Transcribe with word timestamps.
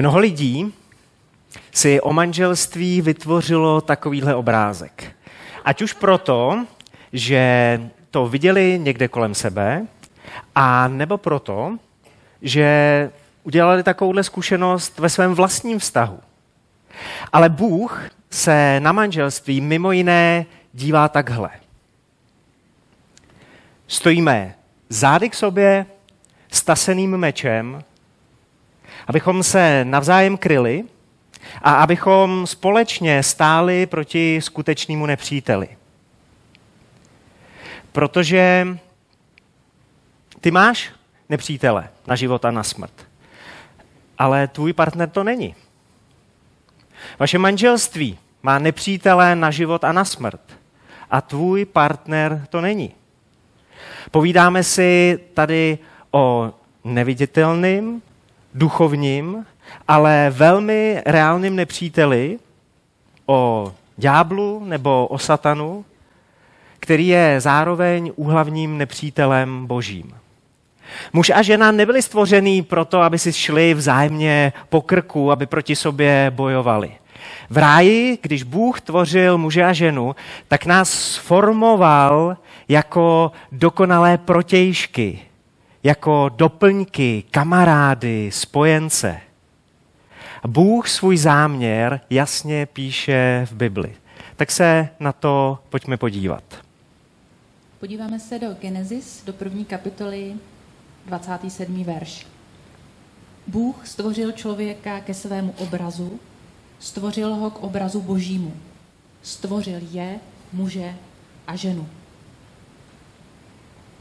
Mnoho 0.00 0.18
lidí 0.18 0.72
si 1.72 2.00
o 2.00 2.12
manželství 2.12 3.00
vytvořilo 3.00 3.80
takovýhle 3.80 4.34
obrázek. 4.34 5.16
Ať 5.64 5.82
už 5.82 5.92
proto, 5.92 6.66
že 7.12 7.80
to 8.10 8.28
viděli 8.28 8.78
někde 8.82 9.08
kolem 9.08 9.34
sebe, 9.34 9.86
a 10.54 10.88
nebo 10.88 11.18
proto, 11.18 11.76
že 12.42 13.10
udělali 13.42 13.82
takovouhle 13.82 14.24
zkušenost 14.24 14.98
ve 14.98 15.08
svém 15.08 15.34
vlastním 15.34 15.78
vztahu. 15.78 16.20
Ale 17.32 17.48
Bůh 17.48 18.02
se 18.30 18.80
na 18.80 18.92
manželství 18.92 19.60
mimo 19.60 19.92
jiné 19.92 20.46
dívá 20.72 21.08
takhle. 21.08 21.50
Stojíme 23.86 24.54
zády 24.88 25.30
k 25.30 25.34
sobě 25.34 25.86
staseným 26.52 27.16
mečem, 27.16 27.84
abychom 29.06 29.42
se 29.42 29.84
navzájem 29.84 30.36
kryli 30.36 30.84
a 31.62 31.74
abychom 31.74 32.46
společně 32.46 33.22
stáli 33.22 33.86
proti 33.86 34.40
skutečnému 34.42 35.06
nepříteli. 35.06 35.68
Protože 37.92 38.68
ty 40.40 40.50
máš 40.50 40.90
nepřítele 41.28 41.88
na 42.06 42.16
život 42.16 42.44
a 42.44 42.50
na 42.50 42.62
smrt, 42.62 43.06
ale 44.18 44.48
tvůj 44.48 44.72
partner 44.72 45.08
to 45.10 45.24
není. 45.24 45.54
Vaše 47.18 47.38
manželství 47.38 48.18
má 48.42 48.58
nepřítele 48.58 49.36
na 49.36 49.50
život 49.50 49.84
a 49.84 49.92
na 49.92 50.04
smrt 50.04 50.40
a 51.10 51.20
tvůj 51.20 51.64
partner 51.64 52.46
to 52.50 52.60
není. 52.60 52.94
Povídáme 54.10 54.64
si 54.64 55.18
tady 55.34 55.78
o 56.10 56.54
neviditelným, 56.84 58.02
duchovním, 58.54 59.46
ale 59.88 60.26
velmi 60.30 61.02
reálným 61.06 61.56
nepříteli, 61.56 62.38
o 63.26 63.72
ďáblu 63.96 64.62
nebo 64.64 65.06
o 65.06 65.18
satanu, 65.18 65.84
který 66.80 67.08
je 67.08 67.40
zároveň 67.40 68.12
úhlavním 68.16 68.78
nepřítelem 68.78 69.66
božím. 69.66 70.14
Muž 71.12 71.30
a 71.34 71.42
žena 71.42 71.70
nebyli 71.70 72.02
stvořený 72.02 72.62
proto, 72.62 73.00
aby 73.00 73.18
si 73.18 73.32
šli 73.32 73.74
vzájemně 73.74 74.52
po 74.68 74.80
krku, 74.82 75.32
aby 75.32 75.46
proti 75.46 75.76
sobě 75.76 76.32
bojovali. 76.34 76.92
V 77.50 77.56
ráji, 77.56 78.18
když 78.22 78.42
Bůh 78.42 78.80
tvořil 78.80 79.38
muže 79.38 79.64
a 79.64 79.72
ženu, 79.72 80.16
tak 80.48 80.66
nás 80.66 81.16
formoval 81.16 82.36
jako 82.68 83.32
dokonalé 83.52 84.18
protějšky, 84.18 85.18
jako 85.82 86.30
doplňky, 86.36 87.24
kamarády, 87.30 88.30
spojence. 88.32 89.20
Bůh 90.46 90.88
svůj 90.88 91.16
záměr 91.16 92.00
jasně 92.10 92.66
píše 92.66 93.46
v 93.50 93.52
Bibli. 93.52 93.94
Tak 94.36 94.50
se 94.50 94.88
na 95.00 95.12
to 95.12 95.58
pojďme 95.68 95.96
podívat. 95.96 96.44
Podíváme 97.80 98.20
se 98.20 98.38
do 98.38 98.46
Genesis, 98.60 99.24
do 99.24 99.32
první 99.32 99.64
kapitoly, 99.64 100.34
27. 101.06 101.84
verš. 101.84 102.26
Bůh 103.46 103.86
stvořil 103.86 104.32
člověka 104.32 105.00
ke 105.00 105.14
svému 105.14 105.54
obrazu, 105.58 106.20
stvořil 106.78 107.34
ho 107.34 107.50
k 107.50 107.62
obrazu 107.62 108.00
božímu. 108.00 108.52
Stvořil 109.22 109.78
je, 109.90 110.18
muže 110.52 110.94
a 111.46 111.56
ženu. 111.56 111.88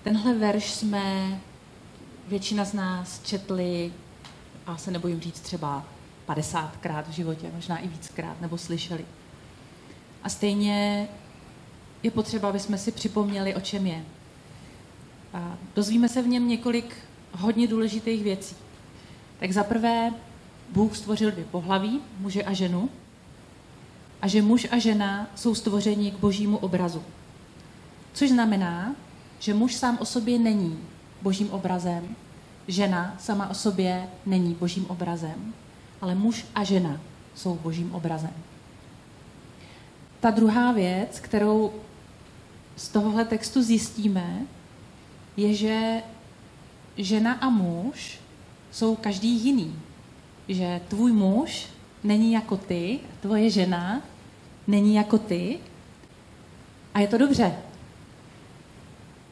Tenhle 0.03 0.33
verš 0.33 0.71
jsme 0.71 1.39
většina 2.29 2.65
z 2.65 2.73
nás 2.73 3.21
četli, 3.23 3.93
a 4.65 4.77
se 4.77 4.91
nebojím 4.91 5.19
říct 5.19 5.39
třeba 5.39 5.85
50krát 6.27 7.03
v 7.03 7.11
životě, 7.11 7.51
možná 7.55 7.77
i 7.77 7.87
víckrát, 7.87 8.41
nebo 8.41 8.57
slyšeli. 8.57 9.05
A 10.23 10.29
stejně 10.29 11.07
je 12.03 12.11
potřeba, 12.11 12.49
aby 12.49 12.59
jsme 12.59 12.77
si 12.77 12.91
připomněli, 12.91 13.55
o 13.55 13.59
čem 13.59 13.87
je. 13.87 14.03
A 15.33 15.57
dozvíme 15.75 16.09
se 16.09 16.21
v 16.21 16.27
něm 16.27 16.47
několik 16.47 16.95
hodně 17.31 17.67
důležitých 17.67 18.23
věcí. 18.23 18.55
Tak 19.39 19.51
za 19.51 19.63
prvé, 19.63 20.13
Bůh 20.69 20.97
stvořil 20.97 21.31
dvě 21.31 21.45
pohlaví, 21.45 22.01
muže 22.19 22.43
a 22.43 22.53
ženu, 22.53 22.89
a 24.21 24.27
že 24.27 24.41
muž 24.41 24.67
a 24.71 24.77
žena 24.77 25.27
jsou 25.35 25.55
stvořeni 25.55 26.11
k 26.11 26.19
božímu 26.19 26.57
obrazu. 26.57 27.03
Což 28.13 28.29
znamená, 28.29 28.95
že 29.39 29.53
muž 29.53 29.75
sám 29.75 29.97
o 30.01 30.05
sobě 30.05 30.39
není 30.39 30.79
božím 31.21 31.49
obrazem, 31.49 32.15
žena 32.69 33.15
sama 33.19 33.49
o 33.49 33.53
sobě 33.53 34.09
není 34.25 34.53
božím 34.53 34.85
obrazem, 34.85 35.53
ale 36.01 36.15
muž 36.15 36.45
a 36.55 36.63
žena 36.63 36.99
jsou 37.35 37.55
božím 37.55 37.95
obrazem. 37.95 38.33
Ta 40.19 40.31
druhá 40.31 40.71
věc, 40.71 41.19
kterou 41.19 41.71
z 42.75 42.89
tohohle 42.89 43.25
textu 43.25 43.63
zjistíme, 43.63 44.41
je, 45.37 45.53
že 45.53 46.01
žena 46.97 47.33
a 47.33 47.49
muž 47.49 48.19
jsou 48.71 48.95
každý 48.95 49.29
jiný. 49.29 49.79
Že 50.47 50.81
tvůj 50.87 51.11
muž 51.11 51.67
není 52.03 52.31
jako 52.31 52.57
ty, 52.57 52.99
tvoje 53.21 53.49
žena 53.49 54.01
není 54.67 54.95
jako 54.95 55.17
ty. 55.17 55.59
A 56.93 56.99
je 56.99 57.07
to 57.07 57.17
dobře. 57.17 57.55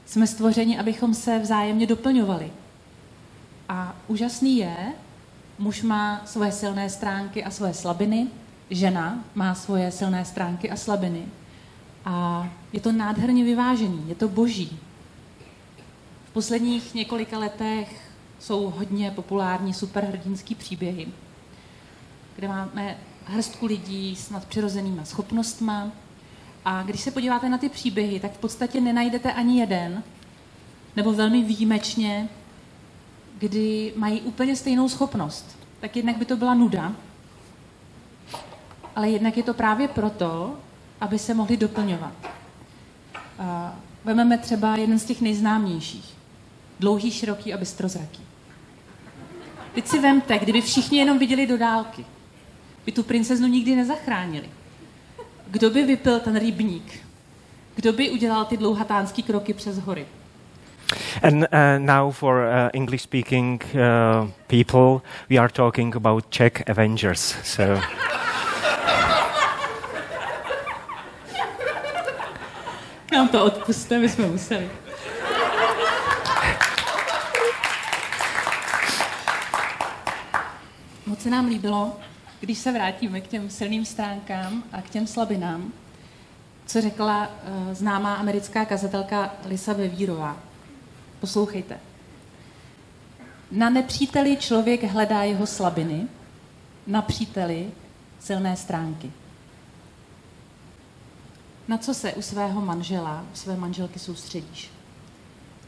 Jsme 0.06 0.28
stvořeni, 0.28 0.80
abychom 0.80 1.14
se 1.14 1.40
vzájemně 1.40 1.88
doplňovali. 1.88 2.52
A 3.70 3.96
úžasný 4.08 4.58
je, 4.58 4.78
muž 5.60 5.82
má 5.82 6.22
svoje 6.26 6.52
silné 6.52 6.90
stránky 6.90 7.44
a 7.44 7.52
svoje 7.52 7.74
slabiny, 7.74 8.28
žena 8.70 9.24
má 9.36 9.56
svoje 9.56 9.92
silné 9.92 10.26
stránky 10.26 10.70
a 10.70 10.76
slabiny. 10.76 11.26
A 12.06 12.48
je 12.74 12.80
to 12.80 12.92
nádherně 12.92 13.44
vyvážený, 13.44 14.04
je 14.08 14.16
to 14.16 14.28
boží. 14.28 14.80
V 16.30 16.32
posledních 16.34 16.94
několika 16.94 17.38
letech 17.38 18.02
jsou 18.40 18.70
hodně 18.70 19.12
populární 19.12 19.74
superhrdinský 19.74 20.56
příběhy, 20.56 21.08
kde 22.36 22.48
máme 22.48 22.98
hrstku 23.26 23.66
lidí 23.66 24.16
s 24.16 24.30
nadpřirozenýma 24.30 25.06
schopnostma. 25.06 25.92
A 26.66 26.84
když 26.84 27.02
se 27.02 27.12
podíváte 27.12 27.50
na 27.50 27.58
ty 27.58 27.70
příběhy, 27.70 28.20
tak 28.20 28.32
v 28.32 28.38
podstatě 28.38 28.82
nenajdete 28.82 29.34
ani 29.34 29.60
jeden, 29.60 30.04
nebo 30.96 31.14
velmi 31.14 31.44
výjimečně, 31.44 32.30
kdy 33.40 33.94
mají 33.96 34.22
úplně 34.22 34.56
stejnou 34.56 34.90
schopnost. 34.90 35.58
Tak 35.80 35.96
jednak 35.96 36.18
by 36.18 36.26
to 36.26 36.38
byla 36.38 36.54
nuda, 36.54 36.96
ale 38.96 39.10
jednak 39.10 39.38
je 39.38 39.44
to 39.44 39.54
právě 39.54 39.88
proto, 39.88 40.56
aby 41.02 41.20
se 41.20 41.34
mohli 41.34 41.58
doplňovat. 41.58 42.14
Vezmeme 44.04 44.38
třeba 44.38 44.76
jeden 44.76 45.00
z 45.00 45.06
těch 45.06 45.22
nejznámějších. 45.22 46.14
Dlouhý, 46.80 47.12
široký 47.12 47.54
a 47.54 47.58
bystrozraký. 47.58 48.22
Teď 49.74 49.88
si 49.88 50.00
vemte, 50.00 50.40
kdyby 50.40 50.62
všichni 50.62 50.98
jenom 50.98 51.20
viděli 51.20 51.48
do 51.48 51.58
dálky, 51.58 52.06
by 52.86 52.92
tu 52.92 53.04
princeznu 53.04 53.48
nikdy 53.48 53.76
nezachránili. 53.76 54.50
Kdo 55.48 55.70
by 55.70 55.84
vypil 55.84 56.20
ten 56.20 56.36
rybník? 56.36 57.00
Kdo 57.76 57.94
by 57.94 58.10
udělal 58.10 58.46
ty 58.46 58.58
dlouhatánský 58.58 59.24
kroky 59.24 59.54
přes 59.54 59.80
hory? 59.80 60.08
And 61.22 61.48
uh, 61.52 61.78
now 61.80 62.12
for 62.12 62.48
uh, 62.48 62.70
English 62.74 63.02
speaking 63.02 63.62
uh, 63.76 64.28
people, 64.48 65.02
we 65.30 65.38
are 65.38 65.50
talking 65.50 65.96
about 65.96 66.30
Czech 66.30 66.64
Avengers. 66.70 67.36
So. 67.44 67.82
Nám 73.12 73.28
to 73.28 73.46
odpuste, 73.46 74.00
my 74.00 74.10
jsme 74.10 74.28
museli. 74.28 74.70
Moc 81.06 81.22
se 81.22 81.30
nám 81.30 81.46
líbilo, 81.46 81.98
když 82.40 82.58
se 82.58 82.72
vrátíme 82.72 83.22
k 83.22 83.28
těm 83.28 83.50
silným 83.50 83.86
stránkám 83.86 84.64
a 84.72 84.82
k 84.82 84.90
těm 84.90 85.08
slabinám, 85.08 85.74
co 86.66 86.82
řekla 86.82 87.28
uh, 87.28 87.74
známá 87.74 88.16
americká 88.16 88.66
kazatelka 88.66 89.34
Lisa 89.46 89.74
Vevírová. 89.74 90.47
Poslouchejte. 91.20 91.80
Na 93.52 93.70
nepříteli 93.70 94.38
člověk 94.38 94.84
hledá 94.84 95.24
jeho 95.24 95.48
slabiny, 95.48 96.08
na 96.88 97.02
příteli 97.02 97.72
silné 98.20 98.56
stránky. 98.56 99.12
Na 101.68 101.78
co 101.78 101.94
se 101.94 102.14
u 102.14 102.22
svého 102.22 102.62
manžela, 102.62 103.26
u 103.34 103.36
své 103.36 103.58
manželky 103.58 104.00
soustředíš? 104.00 104.72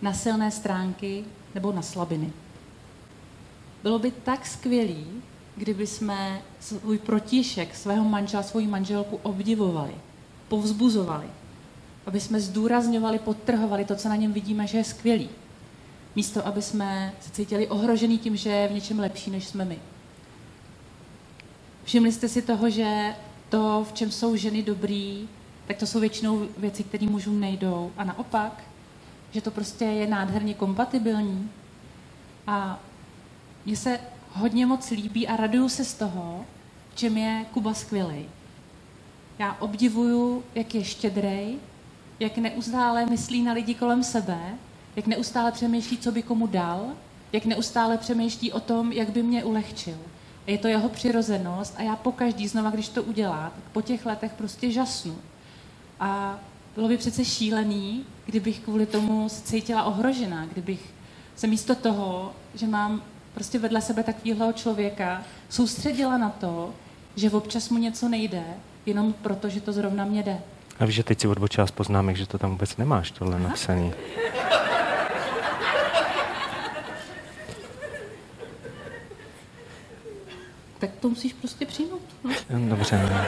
Na 0.02 0.14
silné 0.14 0.52
stránky 0.52 1.26
nebo 1.56 1.72
na 1.72 1.82
slabiny? 1.82 2.34
Bylo 3.84 4.00
by 4.00 4.12
tak 4.12 4.46
skvělý, 4.46 5.08
kdyby 5.56 5.88
jsme 5.88 6.42
svůj 6.60 6.98
protišek, 6.98 7.76
svého 7.76 8.04
manžela, 8.04 8.44
svou 8.44 8.62
manželku 8.62 9.20
obdivovali, 9.24 9.96
povzbuzovali, 10.48 11.28
aby 12.10 12.20
jsme 12.20 12.42
zdůrazňovali, 12.42 13.20
podtrhovali 13.20 13.86
to, 13.86 13.96
co 13.96 14.10
na 14.10 14.16
něm 14.16 14.34
vidíme, 14.34 14.68
že 14.68 14.78
je 14.78 14.84
skvělý. 14.84 15.30
Místo, 16.16 16.48
aby 16.48 16.62
jsme 16.62 17.14
se 17.22 17.32
cítili 17.32 17.68
ohrožený 17.68 18.18
tím, 18.18 18.36
že 18.36 18.50
je 18.50 18.68
v 18.68 18.72
něčem 18.72 19.00
lepší, 19.00 19.32
než 19.32 19.48
jsme 19.48 19.66
my. 19.66 19.80
Všimli 21.84 22.12
jste 22.12 22.30
si 22.30 22.42
toho, 22.42 22.70
že 22.70 23.16
to, 23.50 23.86
v 23.90 23.94
čem 23.94 24.12
jsou 24.12 24.36
ženy 24.36 24.64
dobrý, 24.64 25.30
tak 25.68 25.78
to 25.78 25.86
jsou 25.86 26.00
většinou 26.00 26.48
věci, 26.58 26.84
které 26.84 27.08
mužům 27.08 27.40
nejdou. 27.40 27.92
A 27.98 28.04
naopak, 28.04 28.64
že 29.32 29.42
to 29.42 29.52
prostě 29.52 29.86
je 29.86 30.08
nádherně 30.08 30.54
kompatibilní. 30.54 31.52
A 32.48 32.80
mně 33.66 33.76
se 33.76 34.00
hodně 34.34 34.66
moc 34.66 34.92
líbí 34.92 35.28
a 35.28 35.36
raduju 35.36 35.70
se 35.70 35.86
z 35.86 35.94
toho, 35.94 36.46
v 36.94 36.96
čem 36.96 37.18
je 37.18 37.46
Kuba 37.54 37.74
skvělý. 37.74 38.26
Já 39.40 39.54
obdivuju, 39.54 40.44
jak 40.56 40.76
je 40.76 40.84
štědrej, 40.84 41.58
jak 42.20 42.38
neustále 42.38 43.06
myslí 43.06 43.44
na 43.44 43.54
lidi 43.54 43.76
kolem 43.76 44.04
sebe, 44.04 44.40
jak 44.96 45.08
neustále 45.08 45.52
přemýšlí, 45.52 45.98
co 45.98 46.12
by 46.12 46.24
komu 46.24 46.48
dal, 46.48 46.88
jak 47.34 47.46
neustále 47.46 47.98
přemýšlí 47.98 48.52
o 48.52 48.60
tom, 48.60 48.92
jak 48.92 49.10
by 49.10 49.24
mě 49.24 49.44
ulehčil. 49.44 49.98
A 50.48 50.52
je 50.52 50.58
to 50.58 50.68
jeho 50.68 50.90
přirozenost 50.90 51.74
a 51.78 51.82
já 51.82 51.96
po 51.96 52.12
každý 52.12 52.48
znova, 52.48 52.70
když 52.70 52.90
to 52.90 53.04
udělá, 53.04 53.52
tak 53.56 53.64
po 53.72 53.82
těch 53.82 54.06
letech 54.06 54.34
prostě 54.34 54.72
žasnu. 54.72 55.16
A 56.00 56.40
bylo 56.76 56.88
by 56.88 56.98
přece 56.98 57.26
šílený, 57.26 58.06
kdybych 58.26 58.60
kvůli 58.60 58.86
tomu 58.86 59.30
se 59.30 59.42
cítila 59.42 59.84
ohrožená, 59.84 60.46
kdybych 60.46 60.94
se 61.36 61.48
místo 61.48 61.76
toho, 61.76 62.34
že 62.56 62.68
mám 62.68 63.04
prostě 63.34 63.60
vedle 63.60 63.82
sebe 63.82 64.04
takového 64.04 64.54
člověka, 64.54 65.24
soustředila 65.50 66.18
na 66.18 66.30
to, 66.30 66.74
že 67.16 67.32
občas 67.32 67.70
mu 67.70 67.78
něco 67.78 68.10
nejde, 68.10 68.44
jenom 68.86 69.14
proto, 69.14 69.50
že 69.50 69.62
to 69.62 69.74
zrovna 69.74 70.06
mě 70.06 70.24
jde. 70.24 70.42
A 70.80 70.86
víš, 70.86 70.96
že 70.96 71.04
teď 71.04 71.22
si 71.22 71.28
odbočila 71.28 71.68
z 71.68 71.72
poznámek, 71.72 72.18
že 72.18 72.28
to 72.28 72.38
tam 72.38 72.52
vůbec 72.52 72.78
nemáš, 72.78 73.12
tohle 73.12 73.36
Aha. 73.36 73.48
napsaný. 73.48 73.94
Tak 80.80 80.90
to 81.00 81.10
musíš 81.10 81.34
prostě 81.34 81.66
přijmout. 81.66 82.02
No. 82.24 82.70
Dobře. 82.70 82.98
Ne. 82.98 83.28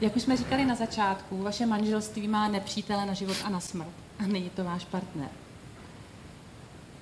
Jak 0.00 0.16
už 0.16 0.22
jsme 0.22 0.36
říkali 0.36 0.64
na 0.64 0.74
začátku, 0.74 1.42
vaše 1.42 1.66
manželství 1.66 2.28
má 2.28 2.48
nepřítele 2.48 3.06
na 3.06 3.14
život 3.14 3.36
a 3.44 3.48
na 3.48 3.60
smrt. 3.60 3.92
A 4.18 4.26
není 4.26 4.50
to 4.50 4.64
váš 4.64 4.84
partner. 4.84 5.28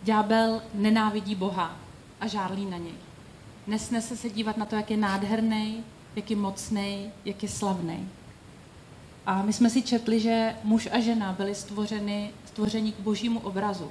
Ďábel 0.02 0.62
nenávidí 0.74 1.34
Boha 1.34 1.76
a 2.20 2.26
žárlí 2.26 2.66
na 2.66 2.76
něj. 2.76 2.94
Nesnese 3.66 4.16
se 4.16 4.30
dívat 4.30 4.56
na 4.56 4.64
to, 4.66 4.76
jak 4.76 4.90
je 4.90 4.96
nádherný, 4.96 5.84
jak 6.16 6.30
je 6.30 6.36
mocný, 6.36 7.10
jak 7.24 7.42
je 7.42 7.48
slavný. 7.48 8.08
A 9.26 9.42
my 9.42 9.52
jsme 9.52 9.70
si 9.70 9.82
četli, 9.82 10.20
že 10.20 10.54
muž 10.64 10.88
a 10.92 11.00
žena 11.00 11.32
byli 11.32 11.54
stvořeni, 11.54 12.30
stvořeni 12.44 12.92
k 12.92 13.00
božímu 13.00 13.40
obrazu. 13.40 13.90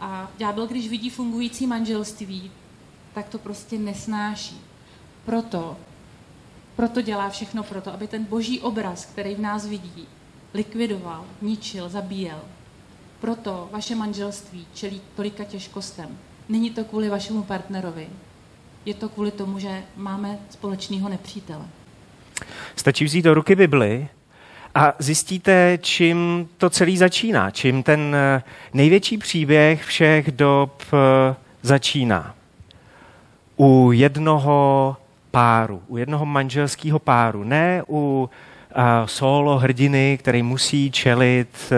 A 0.00 0.30
ďábel, 0.38 0.66
když 0.66 0.88
vidí 0.88 1.10
fungující 1.10 1.66
manželství, 1.66 2.50
tak 3.14 3.28
to 3.28 3.38
prostě 3.38 3.78
nesnáší. 3.78 4.60
Proto, 5.24 5.76
proto 6.76 7.02
dělá 7.02 7.30
všechno 7.30 7.62
proto, 7.62 7.92
aby 7.92 8.06
ten 8.06 8.24
boží 8.24 8.60
obraz, 8.60 9.04
který 9.04 9.34
v 9.34 9.40
nás 9.40 9.66
vidí, 9.66 10.08
likvidoval, 10.54 11.24
ničil, 11.42 11.88
zabíjel. 11.88 12.40
Proto 13.20 13.68
vaše 13.72 13.94
manželství 13.94 14.66
čelí 14.74 15.00
tolika 15.16 15.44
těžkostem. 15.44 16.18
Není 16.48 16.70
to 16.70 16.84
kvůli 16.84 17.08
vašemu 17.08 17.42
partnerovi. 17.42 18.08
Je 18.86 18.94
to 18.94 19.08
kvůli 19.08 19.30
tomu, 19.30 19.58
že 19.58 19.82
máme 19.96 20.38
společného 20.50 21.08
nepřítele. 21.08 21.64
Stačí 22.76 23.04
vzít 23.04 23.22
do 23.22 23.34
ruky 23.34 23.54
Bibli 23.54 24.08
a 24.74 24.94
zjistíte, 24.98 25.78
čím 25.82 26.48
to 26.56 26.70
celý 26.70 26.96
začíná, 26.96 27.50
čím 27.50 27.82
ten 27.82 28.14
eh, 28.14 28.42
největší 28.72 29.18
příběh 29.18 29.84
všech 29.84 30.32
dob 30.32 30.82
eh, 30.92 31.34
začíná. 31.62 32.34
U 33.56 33.92
jednoho 33.92 34.96
páru, 35.30 35.82
u 35.88 35.96
jednoho 35.96 36.26
manželského 36.26 36.98
páru, 36.98 37.44
ne 37.44 37.82
u 37.88 38.30
uh, 38.76 38.82
solo 39.06 39.58
hrdiny, 39.58 40.18
který 40.20 40.42
musí 40.42 40.90
čelit 40.90 41.72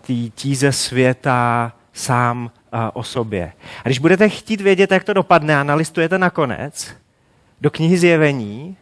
tý 0.00 0.30
tíze 0.30 0.72
světa 0.72 1.72
sám 1.92 2.50
o 2.92 3.02
sobě. 3.02 3.52
A 3.84 3.88
když 3.88 3.98
budete 3.98 4.28
chtít 4.28 4.60
vědět, 4.60 4.90
jak 4.90 5.04
to 5.04 5.12
dopadne 5.12 5.56
a 5.56 5.62
nalistujete 5.62 6.18
nakonec 6.18 6.96
do 7.60 7.70
knihy 7.70 7.98
zjevení, 7.98 8.76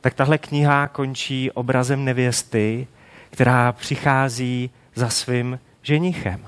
tak 0.00 0.14
tahle 0.14 0.38
kniha 0.38 0.88
končí 0.88 1.50
obrazem 1.50 2.04
nevěsty, 2.04 2.86
která 3.30 3.72
přichází 3.72 4.70
za 4.94 5.08
svým 5.08 5.58
ženichem. 5.82 6.40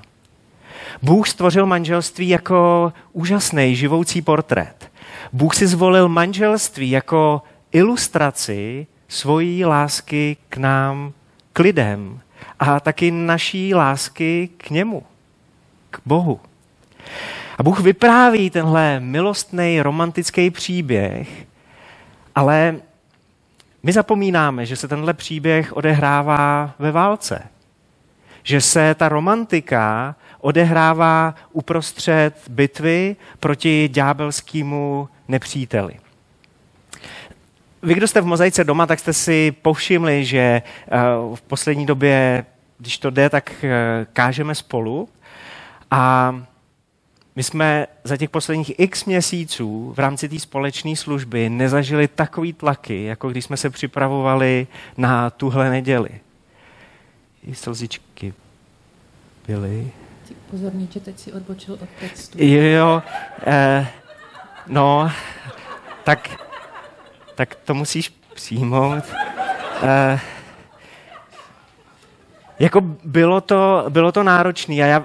Bůh 1.03 1.29
stvořil 1.29 1.67
manželství 1.67 2.29
jako 2.29 2.93
úžasný 3.13 3.77
živoucí 3.77 4.23
portrét. 4.23 4.91
Bůh 5.33 5.55
si 5.55 5.67
zvolil 5.67 6.09
manželství 6.09 6.91
jako 6.91 7.43
ilustraci 7.73 8.87
svojí 9.09 9.65
lásky 9.65 10.37
k 10.49 10.57
nám, 10.57 11.13
k 11.53 11.59
lidem 11.59 12.21
a 12.59 12.81
taky 12.81 13.11
naší 13.11 13.75
lásky 13.75 14.49
k 14.57 14.71
němu, 14.71 15.03
k 15.91 16.01
Bohu. 16.07 16.41
A 17.59 17.63
Bůh 17.63 17.81
vypráví 17.81 18.51
tenhle 18.51 19.01
milostný 19.01 19.83
romantický 19.83 20.51
příběh, 20.51 21.47
ale 22.35 22.77
my 23.83 23.93
zapomínáme, 23.93 24.67
že 24.67 24.77
se 24.77 24.89
tenhle 24.89 25.15
příběh 25.15 25.77
odehrává 25.77 26.75
ve 26.79 26.93
válce. 26.93 27.43
Že 28.43 28.61
se 28.61 28.95
ta 28.95 29.09
romantika 29.09 30.17
odehrává 30.41 31.35
uprostřed 31.53 32.35
bitvy 32.49 33.17
proti 33.41 33.89
ďábelskému 33.89 35.09
nepříteli. 35.29 35.95
Vy, 37.83 37.95
kdo 37.95 38.09
jste 38.09 38.21
v 38.21 38.27
mozaice 38.27 38.65
doma, 38.65 38.87
tak 38.87 38.99
jste 38.99 39.13
si 39.13 39.53
povšimli, 39.63 40.25
že 40.25 40.39
eh, 40.39 40.99
v 41.35 41.43
poslední 41.43 41.87
době, 41.87 42.45
když 42.79 42.99
to 42.99 43.11
jde, 43.11 43.31
tak 43.31 43.65
eh, 43.65 44.07
kážeme 44.13 44.55
spolu. 44.55 45.09
A 45.91 46.35
my 47.37 47.43
jsme 47.43 47.87
za 48.05 48.17
těch 48.17 48.31
posledních 48.31 48.81
x 48.81 49.05
měsíců 49.05 49.93
v 49.97 49.99
rámci 49.99 50.29
té 50.29 50.39
společné 50.39 50.97
služby 50.97 51.51
nezažili 51.51 52.09
takový 52.09 52.53
tlaky, 52.53 53.05
jako 53.05 53.31
když 53.31 53.45
jsme 53.45 53.57
se 53.57 53.71
připravovali 53.71 54.67
na 54.97 55.31
tuhle 55.31 55.71
neděli. 55.71 56.11
I 57.47 57.55
slzičky 57.55 58.35
byly. 59.47 59.91
Pozorně, 60.51 60.87
že 60.91 61.01
teď 61.01 61.19
si 61.19 61.33
odbočil 61.33 61.75
od 61.75 61.89
textu. 62.01 62.39
Jo, 62.41 63.03
eh, 63.47 63.87
no, 64.67 65.11
tak, 66.05 66.31
tak 67.35 67.55
to 67.55 67.75
musíš 67.75 68.13
přijmout. 68.35 69.05
Eh, 69.83 70.21
jako 72.59 72.81
bylo 73.05 73.41
to, 73.41 73.85
bylo 73.89 74.13
to 74.13 74.23
náročné 74.23 74.75
já, 74.75 75.05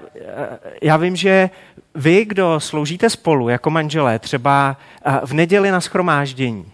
já 0.82 0.98
vím, 0.98 1.16
že 1.16 1.50
vy, 1.96 2.26
kdo 2.26 2.60
sloužíte 2.60 3.10
spolu 3.10 3.50
jako 3.50 3.70
manželé, 3.70 4.20
třeba 4.20 4.78
v 5.26 5.34
neděli 5.34 5.72
na 5.72 5.82
schromáždění, 5.82 6.66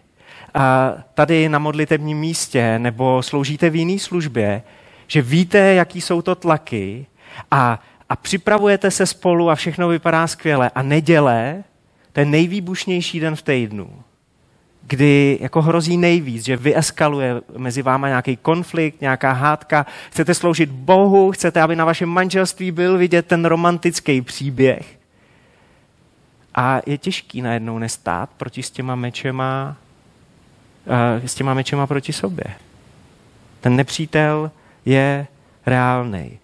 tady 1.14 1.50
na 1.50 1.60
modlitebním 1.60 2.18
místě 2.18 2.80
nebo 2.80 3.24
sloužíte 3.24 3.70
v 3.70 3.76
jiné 3.76 4.00
službě, 4.00 4.62
že 5.08 5.22
víte, 5.22 5.60
jaký 5.60 6.02
jsou 6.02 6.22
to 6.22 6.36
tlaky 6.36 7.06
a, 7.52 7.80
a 8.10 8.16
připravujete 8.16 8.92
se 8.92 9.06
spolu 9.06 9.50
a 9.50 9.56
všechno 9.56 9.88
vypadá 9.88 10.28
skvěle. 10.28 10.72
A 10.76 10.82
neděle, 10.82 11.64
ten 12.14 12.32
nejvýbušnější 12.32 13.20
den 13.20 13.36
v 13.36 13.42
týdnu, 13.42 14.04
kdy 14.88 15.38
jako 15.42 15.62
hrozí 15.62 15.98
nejvíc, 15.98 16.46
že 16.46 16.58
vyeskaluje 16.58 17.42
mezi 17.58 17.82
váma 17.82 18.08
nějaký 18.08 18.38
konflikt, 18.38 19.02
nějaká 19.02 19.32
hádka, 19.32 19.86
chcete 20.10 20.34
sloužit 20.34 20.70
Bohu, 20.70 21.32
chcete, 21.32 21.62
aby 21.62 21.76
na 21.76 21.86
vašem 21.86 22.10
manželství 22.10 22.72
byl 22.72 22.98
vidět 22.98 23.26
ten 23.26 23.46
romantický 23.46 24.22
příběh. 24.22 25.00
A 26.56 26.82
je 26.86 26.98
těžký 26.98 27.42
najednou 27.42 27.78
nestát 27.78 28.30
proti 28.38 28.64
s 28.64 28.72
těma 28.72 28.96
mečema, 28.96 29.76
uh, 30.86 31.26
s 31.26 31.36
těma 31.36 31.54
mečema 31.54 31.88
proti 31.88 32.14
sobě. 32.14 32.46
Ten 33.62 33.76
nepřítel 33.76 34.52
je 34.86 35.28
reálný. 35.66 36.40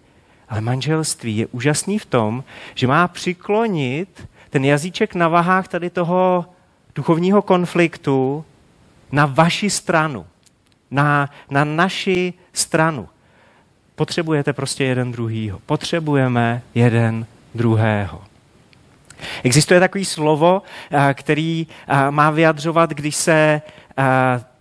Ale 0.48 0.60
manželství 0.60 1.36
je 1.36 1.46
úžasný 1.46 1.98
v 1.98 2.06
tom, 2.06 2.44
že 2.74 2.86
má 2.86 3.08
přiklonit 3.08 4.28
ten 4.50 4.64
jazyček 4.64 5.14
na 5.14 5.28
vahách 5.28 5.68
tady 5.68 5.90
toho 5.90 6.44
duchovního 6.96 7.42
konfliktu 7.42 8.44
na 9.12 9.26
vaši 9.26 9.70
stranu, 9.70 10.26
na, 10.90 11.30
na 11.50 11.64
naši 11.64 12.34
stranu. 12.52 13.08
Potřebujete 13.94 14.52
prostě 14.52 14.84
jeden 14.84 15.12
druhýho. 15.12 15.60
Potřebujeme 15.66 16.62
jeden 16.74 17.26
druhého. 17.54 18.22
Existuje 19.42 19.80
takový 19.80 20.04
slovo, 20.04 20.62
eh, 20.90 21.14
který 21.14 21.66
eh, 21.88 22.10
má 22.10 22.30
vyjadřovat, 22.30 22.90
když 22.90 23.16
se 23.16 23.62
eh, 23.98 24.04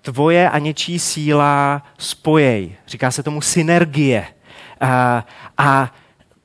tvoje 0.02 0.50
a 0.50 0.60
něčí 0.60 1.00
síla 1.00 1.82
spojej. 1.98 2.76
Říká 2.88 3.12
se 3.12 3.24
tomu 3.24 3.42
synergie. 3.42 4.26
A 5.58 5.92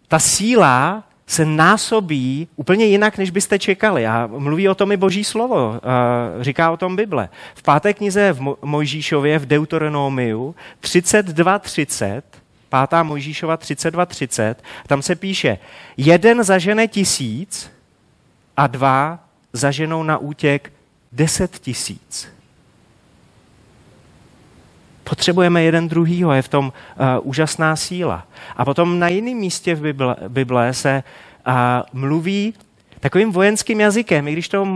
ta 0.09 0.19
síla 0.19 1.05
se 1.31 1.45
násobí 1.45 2.49
úplně 2.57 2.85
jinak, 2.85 3.19
než 3.19 3.31
byste 3.31 3.59
čekali. 3.59 4.07
A 4.07 4.27
mluví 4.27 4.69
o 4.69 4.75
tom 4.75 4.93
i 4.93 4.97
Boží 4.97 5.25
slovo, 5.25 5.81
říká 6.41 6.71
o 6.71 6.77
tom 6.77 6.97
Bible. 6.97 7.29
V 7.55 7.63
páté 7.63 7.95
knize 7.95 8.33
v 8.33 8.57
Mojžíšově 8.63 9.39
v 9.39 9.47
Deuteronomiu 9.47 10.55
32.30, 10.83 12.23
pátá 12.69 13.03
Mojžíšova 13.03 13.57
32.30, 13.57 14.55
tam 14.87 15.03
se 15.03 15.17
píše, 15.17 15.59
jeden 15.97 16.45
zažene 16.45 16.89
tisíc 16.89 17.71
a 18.57 18.67
dva 18.67 19.19
zaženou 19.53 20.03
na 20.03 20.19
útěk 20.19 20.73
deset 21.13 21.59
tisíc. 21.59 22.29
Potřebujeme 25.11 25.63
jeden 25.63 25.89
druhýho, 25.89 26.33
je 26.33 26.43
v 26.43 26.49
tom 26.49 26.67
uh, 26.67 27.05
úžasná 27.23 27.77
síla. 27.77 28.27
A 28.57 28.65
potom 28.65 28.99
na 28.99 29.09
jiném 29.09 29.37
místě 29.37 29.75
v 29.75 29.81
Bible, 29.81 30.17
Bible 30.29 30.75
se 30.75 31.03
uh, 31.47 31.53
mluví 31.93 32.55
takovým 33.01 33.33
vojenským 33.33 33.81
jazykem, 33.81 34.29
i 34.29 34.33
když 34.33 34.49
to 34.49 34.69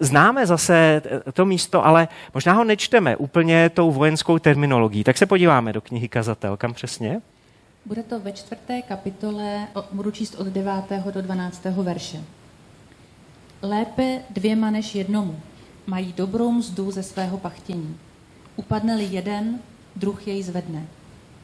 známe 0.00 0.46
zase 0.46 1.02
to 1.32 1.44
místo, 1.44 1.86
ale 1.86 2.08
možná 2.34 2.52
ho 2.52 2.64
nečteme 2.64 3.16
úplně 3.16 3.70
tou 3.70 3.92
vojenskou 3.92 4.38
terminologií. 4.38 5.04
Tak 5.04 5.18
se 5.18 5.26
podíváme 5.26 5.72
do 5.72 5.80
knihy 5.80 6.08
Kazatel. 6.08 6.56
Kam 6.56 6.74
přesně? 6.74 7.20
Bude 7.86 8.02
to 8.02 8.20
ve 8.20 8.32
čtvrté 8.32 8.82
kapitole, 8.82 9.66
budu 9.92 10.10
číst 10.10 10.34
od 10.34 10.46
9. 10.46 10.72
do 11.14 11.22
12. 11.22 11.64
verše. 11.64 12.18
Lépe 13.62 14.18
dvěma 14.30 14.70
než 14.70 14.94
jednomu. 14.94 15.40
Mají 15.86 16.14
dobrou 16.16 16.52
mzdu 16.52 16.90
ze 16.90 17.02
svého 17.02 17.38
pachtění. 17.38 17.96
Upadne-li 18.56 19.04
jeden, 19.04 19.58
druh 19.96 20.26
jej 20.26 20.42
zvedne. 20.42 20.86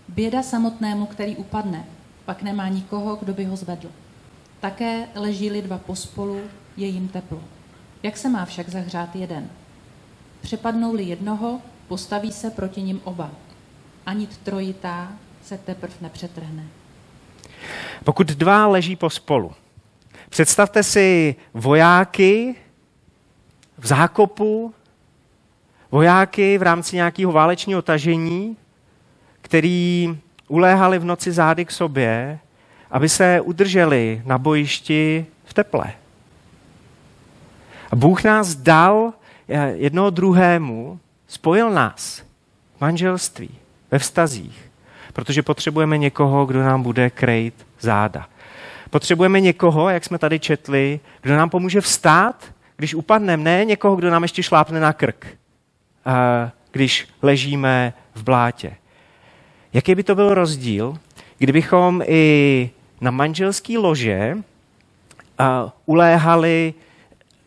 Běda 0.08 0.42
samotnému, 0.42 1.06
který 1.06 1.36
upadne, 1.36 1.84
pak 2.24 2.42
nemá 2.42 2.68
nikoho, 2.68 3.16
kdo 3.16 3.34
by 3.34 3.44
ho 3.44 3.56
zvedl. 3.56 3.88
Také 4.60 5.08
leží-li 5.14 5.62
dva 5.62 5.78
pospolu, 5.78 6.40
je 6.76 6.86
jim 6.86 7.08
teplo. 7.08 7.40
Jak 8.02 8.16
se 8.16 8.28
má 8.28 8.44
však 8.44 8.68
zahřát 8.68 9.16
jeden? 9.16 9.50
Přepadnou-li 10.40 11.02
jednoho, 11.02 11.60
postaví 11.88 12.32
se 12.32 12.50
proti 12.50 12.82
ním 12.82 13.00
oba. 13.04 13.30
Ani 14.06 14.26
trojitá 14.26 15.12
se 15.42 15.58
teprve 15.58 15.94
nepřetrhne. 16.00 16.64
Pokud 18.04 18.26
dva 18.26 18.66
leží 18.66 18.96
pospolu, 18.96 19.52
představte 20.28 20.82
si 20.82 21.36
vojáky 21.54 22.54
v 23.78 23.86
zákopu, 23.86 24.74
vojáky 25.90 26.58
v 26.58 26.62
rámci 26.62 26.96
nějakého 26.96 27.32
válečního 27.32 27.82
tažení, 27.82 28.56
který 29.42 30.18
uléhali 30.48 30.98
v 30.98 31.04
noci 31.04 31.32
zády 31.32 31.64
k 31.64 31.70
sobě, 31.70 32.38
aby 32.90 33.08
se 33.08 33.40
udrželi 33.40 34.22
na 34.24 34.38
bojišti 34.38 35.26
v 35.44 35.54
teple. 35.54 35.92
A 37.90 37.96
Bůh 37.96 38.24
nás 38.24 38.54
dal 38.54 39.12
eh, 39.48 39.72
jednoho 39.76 40.10
druhému, 40.10 40.98
spojil 41.26 41.70
nás 41.70 42.22
v 42.76 42.80
manželství, 42.80 43.50
ve 43.90 43.98
vztazích, 43.98 44.70
protože 45.12 45.42
potřebujeme 45.42 45.98
někoho, 45.98 46.46
kdo 46.46 46.62
nám 46.62 46.82
bude 46.82 47.10
krejt 47.10 47.54
záda. 47.80 48.26
Potřebujeme 48.90 49.40
někoho, 49.40 49.88
jak 49.88 50.04
jsme 50.04 50.18
tady 50.18 50.38
četli, 50.38 51.00
kdo 51.22 51.36
nám 51.36 51.50
pomůže 51.50 51.80
vstát, 51.80 52.44
když 52.76 52.94
upadneme, 52.94 53.44
ne 53.44 53.64
někoho, 53.64 53.96
kdo 53.96 54.10
nám 54.10 54.22
ještě 54.22 54.42
šlápne 54.42 54.80
na 54.80 54.92
krk 54.92 55.39
když 56.70 57.08
ležíme 57.22 57.92
v 58.14 58.22
blátě. 58.22 58.76
Jaký 59.72 59.94
by 59.94 60.02
to 60.02 60.14
byl 60.14 60.34
rozdíl, 60.34 60.98
kdybychom 61.38 62.02
i 62.06 62.70
na 63.00 63.10
manželský 63.10 63.78
lože 63.78 64.36
uléhali 65.86 66.74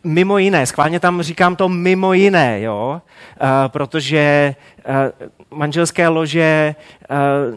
mimo 0.04 0.38
jiné, 0.38 0.66
schválně 0.66 1.00
tam 1.00 1.22
říkám 1.22 1.56
to 1.56 1.68
mimo 1.68 2.12
jiné, 2.12 2.60
jo? 2.60 3.02
protože 3.68 4.54
manželské 5.50 6.08
lože 6.08 6.74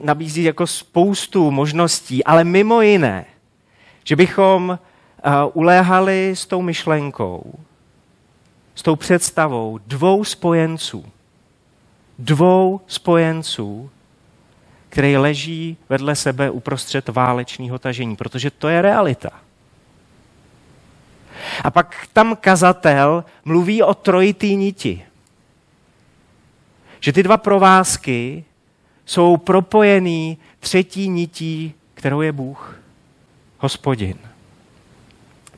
nabízí 0.03 0.43
jako 0.43 0.67
spoustu 0.67 1.51
možností, 1.51 2.23
ale 2.23 2.43
mimo 2.43 2.81
jiné, 2.81 3.25
že 4.03 4.15
bychom 4.15 4.79
uléhali 5.53 6.31
s 6.35 6.45
tou 6.45 6.61
myšlenkou, 6.61 7.53
s 8.77 8.81
tou 8.81 8.95
představou 8.95 9.79
dvou 9.87 10.23
spojenců. 10.23 11.05
Dvou 12.19 12.81
spojenců, 12.87 13.89
který 14.89 15.17
leží 15.17 15.77
vedle 15.89 16.15
sebe 16.15 16.49
uprostřed 16.49 17.09
válečného 17.09 17.79
tažení, 17.79 18.15
protože 18.15 18.51
to 18.51 18.67
je 18.67 18.81
realita. 18.81 19.29
A 21.63 21.71
pak 21.71 22.07
tam 22.13 22.35
kazatel 22.35 23.23
mluví 23.45 23.83
o 23.83 23.93
trojitý 23.93 24.55
niti. 24.55 25.05
Že 26.99 27.13
ty 27.13 27.23
dva 27.23 27.37
provázky 27.37 28.45
jsou 29.05 29.37
propojený 29.37 30.37
třetí 30.59 31.09
nití, 31.09 31.73
kterou 31.93 32.21
je 32.21 32.31
Bůh, 32.31 32.79
hospodin. 33.57 34.17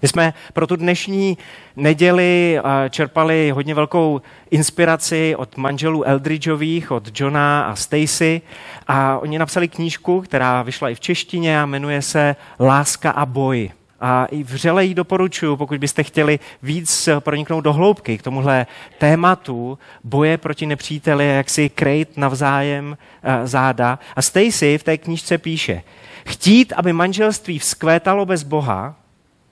My 0.01 0.07
jsme 0.07 0.33
pro 0.53 0.67
tu 0.67 0.75
dnešní 0.75 1.37
neděli 1.75 2.59
čerpali 2.89 3.51
hodně 3.51 3.75
velkou 3.75 4.21
inspiraci 4.51 5.35
od 5.35 5.57
manželů 5.57 6.03
Eldridgeových, 6.03 6.91
od 6.91 7.19
Johna 7.19 7.61
a 7.61 7.75
Stacy 7.75 8.41
a 8.87 9.19
oni 9.19 9.39
napsali 9.39 9.67
knížku, 9.67 10.21
která 10.21 10.61
vyšla 10.61 10.89
i 10.89 10.95
v 10.95 10.99
češtině 10.99 11.61
a 11.61 11.65
jmenuje 11.65 12.01
se 12.01 12.35
Láska 12.59 13.11
a 13.11 13.25
boj. 13.25 13.71
A 14.01 14.25
i 14.25 14.43
vřele 14.43 14.85
ji 14.85 14.93
doporučuji, 14.93 15.57
pokud 15.57 15.77
byste 15.77 16.03
chtěli 16.03 16.39
víc 16.63 17.09
proniknout 17.19 17.61
do 17.61 17.73
hloubky 17.73 18.17
k 18.17 18.21
tomuhle 18.21 18.65
tématu 18.97 19.79
boje 20.03 20.37
proti 20.37 20.65
nepříteli, 20.65 21.27
jak 21.27 21.49
si 21.49 21.69
krejt 21.69 22.17
navzájem 22.17 22.97
záda. 23.43 23.99
A 24.15 24.21
Stacy 24.21 24.77
v 24.77 24.83
té 24.83 24.97
knížce 24.97 25.37
píše, 25.37 25.81
chtít, 26.25 26.73
aby 26.75 26.93
manželství 26.93 27.59
vzkvétalo 27.59 28.25
bez 28.25 28.43
Boha, 28.43 28.95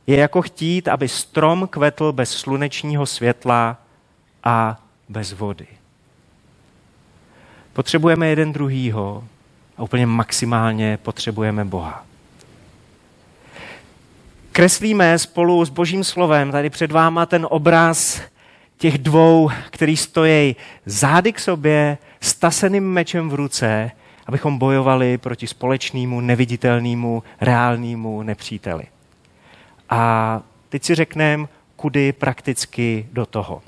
je 0.07 0.17
jako 0.17 0.41
chtít, 0.41 0.87
aby 0.87 1.07
strom 1.07 1.67
kvetl 1.67 2.11
bez 2.11 2.31
slunečního 2.31 3.05
světla 3.05 3.77
a 4.43 4.81
bez 5.09 5.33
vody. 5.33 5.67
Potřebujeme 7.73 8.27
jeden 8.27 8.53
druhýho 8.53 9.23
a 9.77 9.83
úplně 9.83 10.05
maximálně 10.05 10.97
potřebujeme 10.97 11.65
Boha. 11.65 12.05
Kreslíme 14.51 15.19
spolu 15.19 15.65
s 15.65 15.69
Božím 15.69 16.03
slovem 16.03 16.51
tady 16.51 16.69
před 16.69 16.91
váma 16.91 17.25
ten 17.25 17.47
obraz 17.49 18.21
těch 18.77 18.97
dvou, 18.97 19.49
který 19.69 19.97
stojí 19.97 20.55
zády 20.85 21.33
k 21.33 21.39
sobě, 21.39 21.97
staseným 22.21 22.91
mečem 22.91 23.29
v 23.29 23.33
ruce, 23.33 23.91
abychom 24.25 24.57
bojovali 24.57 25.17
proti 25.17 25.47
společnému, 25.47 26.21
neviditelnému, 26.21 27.23
reálnému 27.41 28.23
nepříteli. 28.23 28.83
A 29.89 30.41
teď 30.69 30.83
si 30.83 30.95
řekneme, 30.95 31.47
kudy 31.75 32.11
prakticky 32.11 33.07
do 33.11 33.25
toho. 33.25 33.61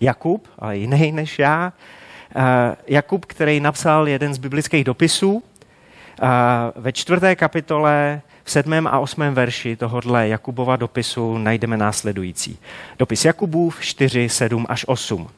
Jakub, 0.00 0.48
ale 0.58 0.76
jiný 0.76 1.12
než 1.12 1.38
já, 1.38 1.72
eh, 2.36 2.76
Jakub, 2.86 3.24
který 3.24 3.60
napsal 3.60 4.08
jeden 4.08 4.34
z 4.34 4.38
biblických 4.38 4.84
dopisů, 4.84 5.42
eh, 5.42 6.26
ve 6.76 6.92
čtvrté 6.92 7.36
kapitole 7.36 8.22
v 8.44 8.50
sedmém 8.50 8.86
a 8.86 8.98
osmém 8.98 9.34
verši 9.34 9.76
tohohle 9.76 10.28
Jakubova 10.28 10.76
dopisu 10.76 11.38
najdeme 11.38 11.76
následující. 11.76 12.58
Dopis 12.98 13.24
Jakubův 13.24 13.80
4, 13.80 14.28
7 14.28 14.66
až 14.68 14.84
8. 14.88 15.28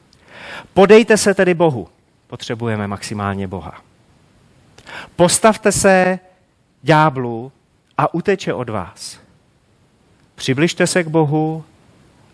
Podejte 0.73 1.17
se 1.17 1.33
tedy 1.33 1.53
Bohu. 1.53 1.87
Potřebujeme 2.27 2.87
maximálně 2.87 3.47
Boha. 3.47 3.81
Postavte 5.15 5.71
se 5.71 6.19
ďáblu 6.83 7.51
a 7.97 8.13
uteče 8.13 8.53
od 8.53 8.69
vás. 8.69 9.24
Přibližte 10.35 10.87
se 10.87 11.03
k 11.03 11.07
Bohu 11.07 11.63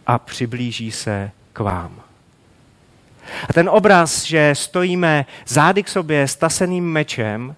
a 0.08 0.20
přiblíží 0.20 0.92
se 0.92 1.32
k 1.54 1.60
vám. 1.60 2.02
A 3.50 3.54
ten 3.54 3.70
obraz, 3.70 4.24
že 4.24 4.56
stojíme 4.56 5.26
zády 5.48 5.84
k 5.84 5.90
sobě 5.90 6.28
s 6.28 6.36
taseným 6.36 6.92
mečem, 6.92 7.56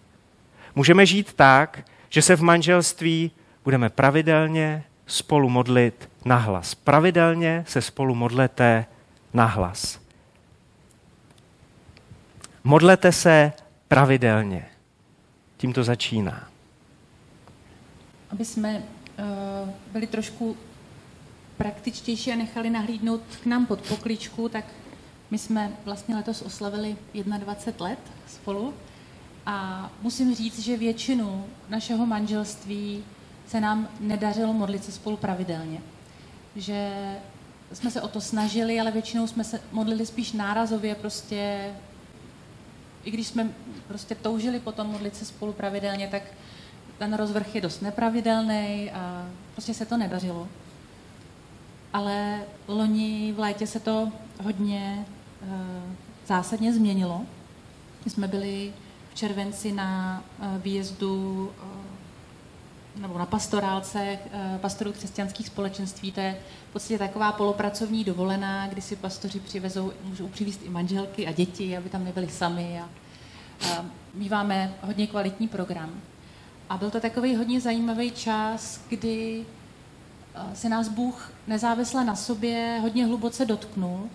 můžeme 0.75 1.05
žít 1.05 1.33
tak, 1.33 1.85
že 2.09 2.21
se 2.21 2.35
v 2.35 2.41
manželství 2.41 3.31
budeme 3.63 3.89
pravidelně 3.89 4.83
spolu 5.07 5.49
modlit 5.49 6.09
na 6.25 6.37
hlas. 6.37 6.75
Pravidelně 6.75 7.63
se 7.67 7.81
spolu 7.81 8.15
modlete 8.15 8.85
na 9.33 9.45
hlas. 9.45 9.99
Modlete 12.63 13.11
se 13.11 13.53
pravidelně. 13.87 14.65
Tím 15.57 15.73
to 15.73 15.83
začíná. 15.83 16.47
Aby 18.31 18.45
jsme 18.45 18.83
byli 19.91 20.07
trošku 20.07 20.57
praktičtější 21.57 22.31
a 22.31 22.35
nechali 22.35 22.69
nahlídnout 22.69 23.21
k 23.43 23.45
nám 23.45 23.65
pod 23.65 23.81
pokličku, 23.81 24.49
tak 24.49 24.65
my 25.31 25.37
jsme 25.37 25.71
vlastně 25.85 26.15
letos 26.15 26.41
oslavili 26.41 26.97
21 27.13 27.87
let 27.87 27.99
spolu 28.27 28.73
a 29.45 29.89
musím 30.01 30.35
říct, 30.35 30.59
že 30.59 30.77
většinu 30.77 31.45
našeho 31.69 32.05
manželství 32.05 33.03
se 33.47 33.61
nám 33.61 33.89
nedařilo 33.99 34.53
modlit 34.53 34.83
se 34.83 34.91
spolu 34.91 35.17
pravidelně. 35.17 35.81
Že 36.55 36.91
jsme 37.73 37.91
se 37.91 38.01
o 38.01 38.07
to 38.07 38.21
snažili, 38.21 38.79
ale 38.79 38.91
většinou 38.91 39.27
jsme 39.27 39.43
se 39.43 39.61
modlili 39.71 40.05
spíš 40.05 40.31
nárazově, 40.31 40.95
prostě 40.95 41.71
i 43.03 43.11
když 43.11 43.27
jsme 43.27 43.49
prostě 43.87 44.15
toužili 44.15 44.59
potom 44.59 44.87
modlit 44.87 45.15
se 45.15 45.25
spolu 45.25 45.53
pravidelně, 45.53 46.07
tak 46.07 46.23
ten 46.97 47.13
rozvrh 47.13 47.55
je 47.55 47.61
dost 47.61 47.81
nepravidelný 47.81 48.91
a 48.91 49.27
prostě 49.51 49.73
se 49.73 49.85
to 49.85 49.97
nedařilo. 49.97 50.47
Ale 51.93 52.41
loni 52.67 53.33
v 53.35 53.39
létě 53.39 53.67
se 53.67 53.79
to 53.79 54.11
hodně 54.43 55.05
uh, 55.41 55.47
zásadně 56.27 56.73
změnilo. 56.73 57.21
My 58.05 58.11
jsme 58.11 58.27
byli 58.27 58.73
v 59.11 59.15
červenci 59.15 59.71
na 59.71 60.23
uh, 60.39 60.61
výjezdu 60.61 61.51
uh, 61.63 63.01
nebo 63.01 63.17
na 63.17 63.25
pastorálce 63.25 64.19
uh, 64.25 64.57
pastorů 64.57 64.91
křesťanských 64.91 65.47
společenství. 65.47 66.11
To 66.11 66.19
je 66.19 66.37
v 66.69 66.73
podstatě 66.73 66.97
taková 66.97 67.31
polopracovní 67.31 68.03
dovolená, 68.03 68.67
kdy 68.67 68.81
si 68.81 68.95
pastoři 68.95 69.39
přivezou, 69.39 69.91
můžou 70.03 70.27
přivízt 70.27 70.61
i 70.63 70.69
manželky 70.69 71.27
a 71.27 71.31
děti, 71.31 71.77
aby 71.77 71.89
tam 71.89 72.03
nebyli 72.03 72.29
sami. 72.29 72.81
A, 72.81 72.89
a 73.69 73.85
míváme 74.13 74.73
hodně 74.81 75.07
kvalitní 75.07 75.47
program. 75.47 76.01
A 76.73 76.77
byl 76.77 76.91
to 76.91 76.99
takový 76.99 77.35
hodně 77.35 77.61
zajímavý 77.61 78.11
čas, 78.11 78.81
kdy 78.89 79.45
eh, 80.35 80.55
se 80.55 80.69
nás 80.69 80.87
Bůh 80.87 81.31
nezávisle 81.47 82.03
na 82.05 82.15
sobě 82.15 82.79
hodně 82.81 83.05
hluboce 83.05 83.45
dotknul 83.45 84.09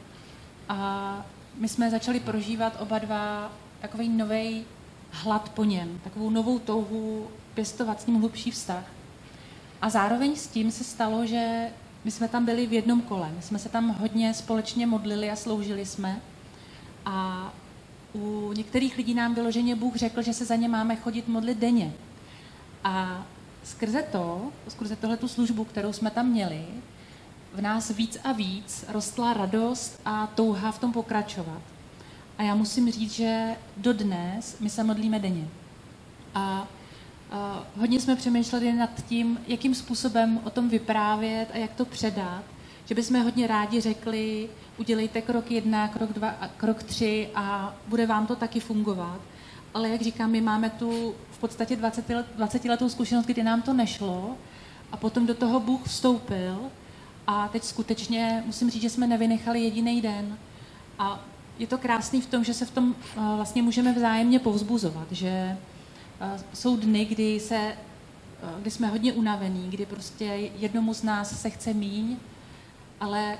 a 0.68 1.26
my 1.54 1.68
jsme 1.68 1.90
začali 1.90 2.20
prožívat 2.20 2.76
oba 2.80 2.98
dva 2.98 3.52
takový 3.80 4.08
nový 4.08 4.64
hlad 5.10 5.48
po 5.48 5.64
něm, 5.64 6.00
takovou 6.04 6.30
novou 6.30 6.58
touhu 6.58 7.28
pěstovat 7.54 8.00
s 8.00 8.06
ním 8.06 8.20
hlubší 8.20 8.50
vztah. 8.50 8.84
A 9.82 9.90
zároveň 9.90 10.36
s 10.36 10.46
tím 10.46 10.70
se 10.70 10.84
stalo, 10.84 11.26
že 11.26 11.70
my 12.04 12.10
jsme 12.10 12.28
tam 12.28 12.44
byli 12.44 12.66
v 12.66 12.72
jednom 12.72 13.00
kole. 13.00 13.30
My 13.36 13.42
jsme 13.42 13.58
se 13.58 13.68
tam 13.68 13.88
hodně 13.88 14.34
společně 14.34 14.86
modlili 14.86 15.30
a 15.30 15.36
sloužili 15.36 15.86
jsme. 15.86 16.20
A 17.04 17.48
u 18.14 18.52
některých 18.52 18.96
lidí 18.96 19.14
nám 19.14 19.34
vyloženě 19.34 19.76
Bůh 19.76 19.96
řekl, 19.96 20.22
že 20.22 20.34
se 20.34 20.44
za 20.44 20.56
ně 20.56 20.68
máme 20.68 20.96
chodit 20.96 21.28
modlit 21.28 21.58
denně. 21.58 21.92
A 22.84 23.26
skrze 23.64 24.02
to, 24.02 24.42
skrze 24.68 24.96
tohle 24.96 25.16
tu 25.16 25.28
službu, 25.28 25.64
kterou 25.64 25.92
jsme 25.92 26.10
tam 26.10 26.26
měli, 26.26 26.64
v 27.54 27.60
nás 27.60 27.90
víc 27.90 28.18
a 28.24 28.32
víc 28.32 28.84
rostla 28.88 29.32
radost 29.32 30.00
a 30.04 30.26
touha 30.26 30.72
v 30.72 30.78
tom 30.78 30.92
pokračovat. 30.92 31.62
A 32.38 32.42
já 32.42 32.54
musím 32.54 32.90
říct, 32.90 33.12
že 33.12 33.56
dodnes 33.76 34.58
my 34.60 34.70
se 34.70 34.84
modlíme 34.84 35.18
denně. 35.18 35.48
A, 36.34 36.68
a 37.30 37.62
hodně 37.76 38.00
jsme 38.00 38.16
přemýšleli 38.16 38.72
nad 38.72 38.90
tím, 39.08 39.40
jakým 39.46 39.74
způsobem 39.74 40.40
o 40.44 40.50
tom 40.50 40.68
vyprávět 40.68 41.48
a 41.52 41.56
jak 41.56 41.74
to 41.74 41.84
předat. 41.84 42.42
Že 42.84 42.94
bychom 42.94 43.22
hodně 43.22 43.46
rádi 43.46 43.80
řekli, 43.80 44.48
udělejte 44.78 45.22
krok 45.22 45.50
jedna, 45.50 45.88
krok 45.88 46.12
dva, 46.12 46.34
krok 46.56 46.82
tři 46.82 47.28
a 47.34 47.74
bude 47.86 48.06
vám 48.06 48.26
to 48.26 48.36
taky 48.36 48.60
fungovat. 48.60 49.20
Ale 49.74 49.88
jak 49.88 50.02
říkám, 50.02 50.30
my 50.30 50.40
máme 50.40 50.70
tu 50.70 51.14
v 51.38 51.40
podstatě 51.40 51.76
20, 51.76 52.08
let, 52.08 52.26
20 52.36 52.64
letou 52.64 52.88
zkušenost, 52.88 53.26
kdy 53.26 53.42
nám 53.42 53.62
to 53.62 53.72
nešlo 53.72 54.36
a 54.92 54.96
potom 54.96 55.26
do 55.26 55.34
toho 55.34 55.60
Bůh 55.60 55.82
vstoupil 55.86 56.70
a 57.26 57.48
teď 57.48 57.64
skutečně 57.64 58.42
musím 58.46 58.70
říct, 58.70 58.82
že 58.82 58.90
jsme 58.90 59.06
nevynechali 59.06 59.60
jediný 59.60 60.00
den. 60.00 60.38
A 60.98 61.24
je 61.58 61.66
to 61.66 61.78
krásný 61.78 62.20
v 62.20 62.26
tom, 62.26 62.44
že 62.44 62.54
se 62.54 62.66
v 62.66 62.70
tom 62.70 62.94
uh, 63.16 63.36
vlastně 63.36 63.62
můžeme 63.62 63.92
vzájemně 63.92 64.38
povzbuzovat, 64.38 65.12
že 65.12 65.56
uh, 66.20 66.40
jsou 66.54 66.76
dny, 66.76 67.04
kdy, 67.04 67.40
se, 67.40 67.76
uh, 68.42 68.60
kdy 68.60 68.70
jsme 68.70 68.86
hodně 68.86 69.12
unavení, 69.12 69.70
kdy 69.70 69.86
prostě 69.86 70.24
jednomu 70.58 70.94
z 70.94 71.02
nás 71.02 71.40
se 71.40 71.50
chce 71.50 71.74
míň, 71.74 72.16
ale 73.00 73.38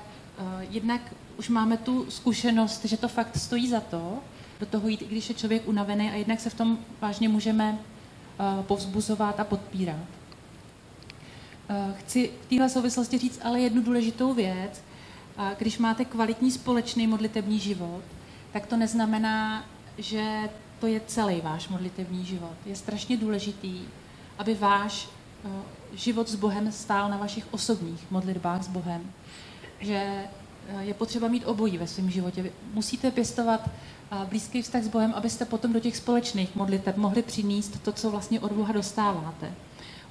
jednak 0.69 1.01
už 1.37 1.49
máme 1.49 1.77
tu 1.77 2.11
zkušenost, 2.11 2.85
že 2.85 2.97
to 2.97 3.07
fakt 3.07 3.37
stojí 3.37 3.69
za 3.69 3.79
to, 3.79 4.19
do 4.59 4.65
toho 4.65 4.87
jít, 4.87 5.01
i 5.01 5.05
když 5.05 5.29
je 5.29 5.35
člověk 5.35 5.67
unavený 5.67 6.09
a 6.09 6.15
jednak 6.15 6.39
se 6.39 6.49
v 6.49 6.53
tom 6.53 6.77
vážně 7.01 7.29
můžeme 7.29 7.79
uh, 8.39 8.63
povzbuzovat 8.63 9.39
a 9.39 9.43
podpírat. 9.43 9.95
Uh, 9.95 11.97
chci 11.97 12.31
v 12.41 12.49
téhle 12.49 12.69
souvislosti 12.69 13.17
říct 13.17 13.39
ale 13.43 13.59
jednu 13.59 13.81
důležitou 13.81 14.33
věc. 14.33 14.83
Uh, 15.37 15.45
když 15.57 15.77
máte 15.77 16.05
kvalitní 16.05 16.51
společný 16.51 17.07
modlitební 17.07 17.59
život, 17.59 18.01
tak 18.53 18.65
to 18.65 18.77
neznamená, 18.77 19.65
že 19.97 20.49
to 20.79 20.87
je 20.87 21.01
celý 21.07 21.41
váš 21.41 21.67
modlitební 21.67 22.25
život. 22.25 22.53
Je 22.65 22.75
strašně 22.75 23.17
důležitý, 23.17 23.81
aby 24.37 24.53
váš 24.53 25.09
uh, 25.43 25.51
život 25.93 26.29
s 26.29 26.35
Bohem 26.35 26.71
stál 26.71 27.09
na 27.09 27.17
vašich 27.17 27.45
osobních 27.51 28.11
modlitbách 28.11 28.63
s 28.63 28.67
Bohem. 28.67 29.11
Že 29.79 30.23
je 30.79 30.93
potřeba 30.93 31.27
mít 31.27 31.45
obojí 31.45 31.77
ve 31.77 31.87
svém 31.87 32.11
životě. 32.11 32.51
Musíte 32.73 33.11
pěstovat 33.11 33.69
blízký 34.29 34.61
vztah 34.61 34.83
s 34.83 34.87
Bohem, 34.87 35.13
abyste 35.13 35.45
potom 35.45 35.73
do 35.73 35.79
těch 35.79 35.97
společných 35.97 36.55
modliteb 36.55 36.97
mohli 36.97 37.23
přinést 37.23 37.83
to, 37.83 37.91
co 37.91 38.11
vlastně 38.11 38.39
od 38.39 38.51
Boha 38.51 38.73
dostáváte. 38.73 39.53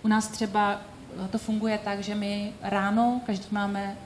U 0.02 0.08
nás 0.08 0.28
třeba 0.28 0.80
eh, 1.24 1.28
to 1.28 1.38
funguje 1.38 1.78
tak, 1.84 2.00
že 2.00 2.14
my 2.14 2.52
ráno, 2.62 3.20
každý 3.26 3.46
máme 3.50 3.96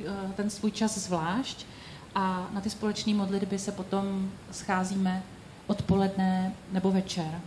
eh, 0.00 0.04
ten 0.36 0.50
svůj 0.50 0.70
čas 0.70 0.98
zvlášť 0.98 1.66
a 2.14 2.48
na 2.52 2.60
ty 2.60 2.70
společné 2.70 3.14
modlitby 3.14 3.58
se 3.58 3.72
potom 3.72 4.30
scházíme 4.50 5.22
odpoledne 5.66 6.54
nebo 6.72 6.90
večer. 6.90 7.40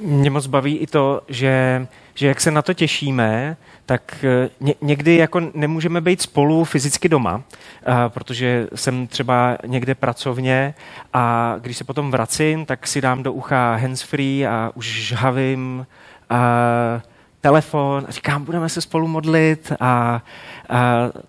Mě 0.00 0.30
moc 0.30 0.46
baví 0.46 0.76
i 0.76 0.86
to, 0.86 1.22
že, 1.28 1.86
že 2.14 2.26
jak 2.26 2.40
se 2.40 2.50
na 2.50 2.62
to 2.62 2.74
těšíme, 2.74 3.56
tak 3.86 4.24
eh, 4.24 4.50
ně, 4.60 4.74
někdy 4.80 5.16
jako 5.16 5.40
nemůžeme 5.54 6.00
být 6.00 6.22
spolu 6.22 6.64
fyzicky 6.64 7.08
doma, 7.08 7.42
a, 7.86 8.06
eh, 8.06 8.08
protože 8.08 8.68
jsem 8.74 9.06
třeba 9.06 9.58
někde 9.66 9.94
pracovně 9.94 10.74
a 11.12 11.54
když 11.60 11.76
se 11.76 11.84
potom 11.84 12.10
vracím, 12.10 12.66
tak 12.66 12.86
si 12.86 13.00
dám 13.00 13.22
do 13.22 13.32
ucha 13.32 13.76
handsfree 13.76 14.46
a 14.46 14.72
už 14.74 14.86
žhavím 14.86 15.86
a, 16.30 17.00
telefon 17.40 18.04
a 18.08 18.10
říkám, 18.10 18.44
budeme 18.44 18.68
se 18.68 18.80
spolu 18.80 19.08
modlit. 19.08 19.72
A, 19.80 19.80
a 19.80 20.22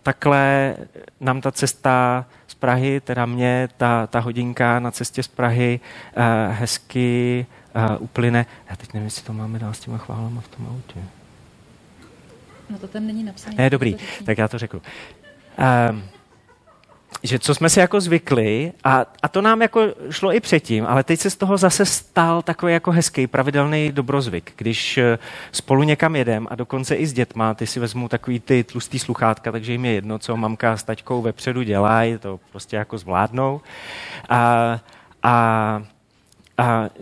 takhle 0.03 0.75
nám 1.19 1.41
ta 1.41 1.51
cesta 1.51 2.25
z 2.47 2.53
Prahy, 2.53 3.01
teda 3.01 3.25
mě, 3.25 3.69
ta, 3.77 4.07
ta 4.07 4.19
hodinka 4.19 4.79
na 4.79 4.91
cestě 4.91 5.23
z 5.23 5.27
Prahy 5.27 5.79
eh, 6.15 6.53
hezky 6.53 7.45
a, 7.75 7.97
uplyne. 7.97 8.45
Já 8.69 8.75
teď 8.75 8.93
nevím, 8.93 9.05
jestli 9.05 9.23
to 9.23 9.33
máme 9.33 9.59
dál 9.59 9.73
s 9.73 9.79
těma 9.79 9.97
chválama 9.97 10.41
v 10.41 10.47
tom 10.47 10.67
autě. 10.67 10.99
No 12.69 12.77
to 12.79 12.87
tam 12.87 13.07
není 13.07 13.23
napsané. 13.23 13.55
Ne, 13.57 13.69
dobrý, 13.69 13.95
tak 14.25 14.37
já 14.37 14.47
to 14.47 14.57
řeknu. 14.57 14.81
Um, 15.91 16.03
že 17.23 17.39
co 17.39 17.55
jsme 17.55 17.69
si 17.69 17.79
jako 17.79 18.01
zvykli, 18.01 18.73
a, 18.83 19.05
a 19.23 19.27
to 19.27 19.41
nám 19.41 19.61
jako 19.61 19.81
šlo 20.09 20.33
i 20.33 20.39
předtím, 20.39 20.85
ale 20.87 21.03
teď 21.03 21.19
se 21.19 21.29
z 21.29 21.35
toho 21.35 21.57
zase 21.57 21.85
stal 21.85 22.41
takový 22.41 22.73
jako 22.73 22.91
hezký, 22.91 23.27
pravidelný 23.27 23.91
dobrozvyk. 23.91 24.53
Když 24.55 24.97
eh, 24.97 25.19
spolu 25.51 25.83
někam 25.83 26.15
jedem 26.15 26.47
a 26.51 26.55
dokonce 26.55 26.95
i 26.95 27.07
s 27.07 27.13
dětma, 27.13 27.53
ty 27.53 27.67
si 27.67 27.79
vezmu 27.79 28.09
takový 28.09 28.39
ty 28.39 28.63
tlustý 28.63 28.99
sluchátka, 28.99 29.51
takže 29.51 29.71
jim 29.71 29.85
je 29.85 29.93
jedno, 29.93 30.19
co 30.19 30.37
mamka 30.37 30.77
s 30.77 30.83
taťkou 30.83 31.21
vepředu 31.21 31.63
dělají, 31.63 32.17
to 32.17 32.39
prostě 32.51 32.75
jako 32.75 32.97
zvládnou. 32.97 33.61
A, 34.29 34.79
a 35.23 35.83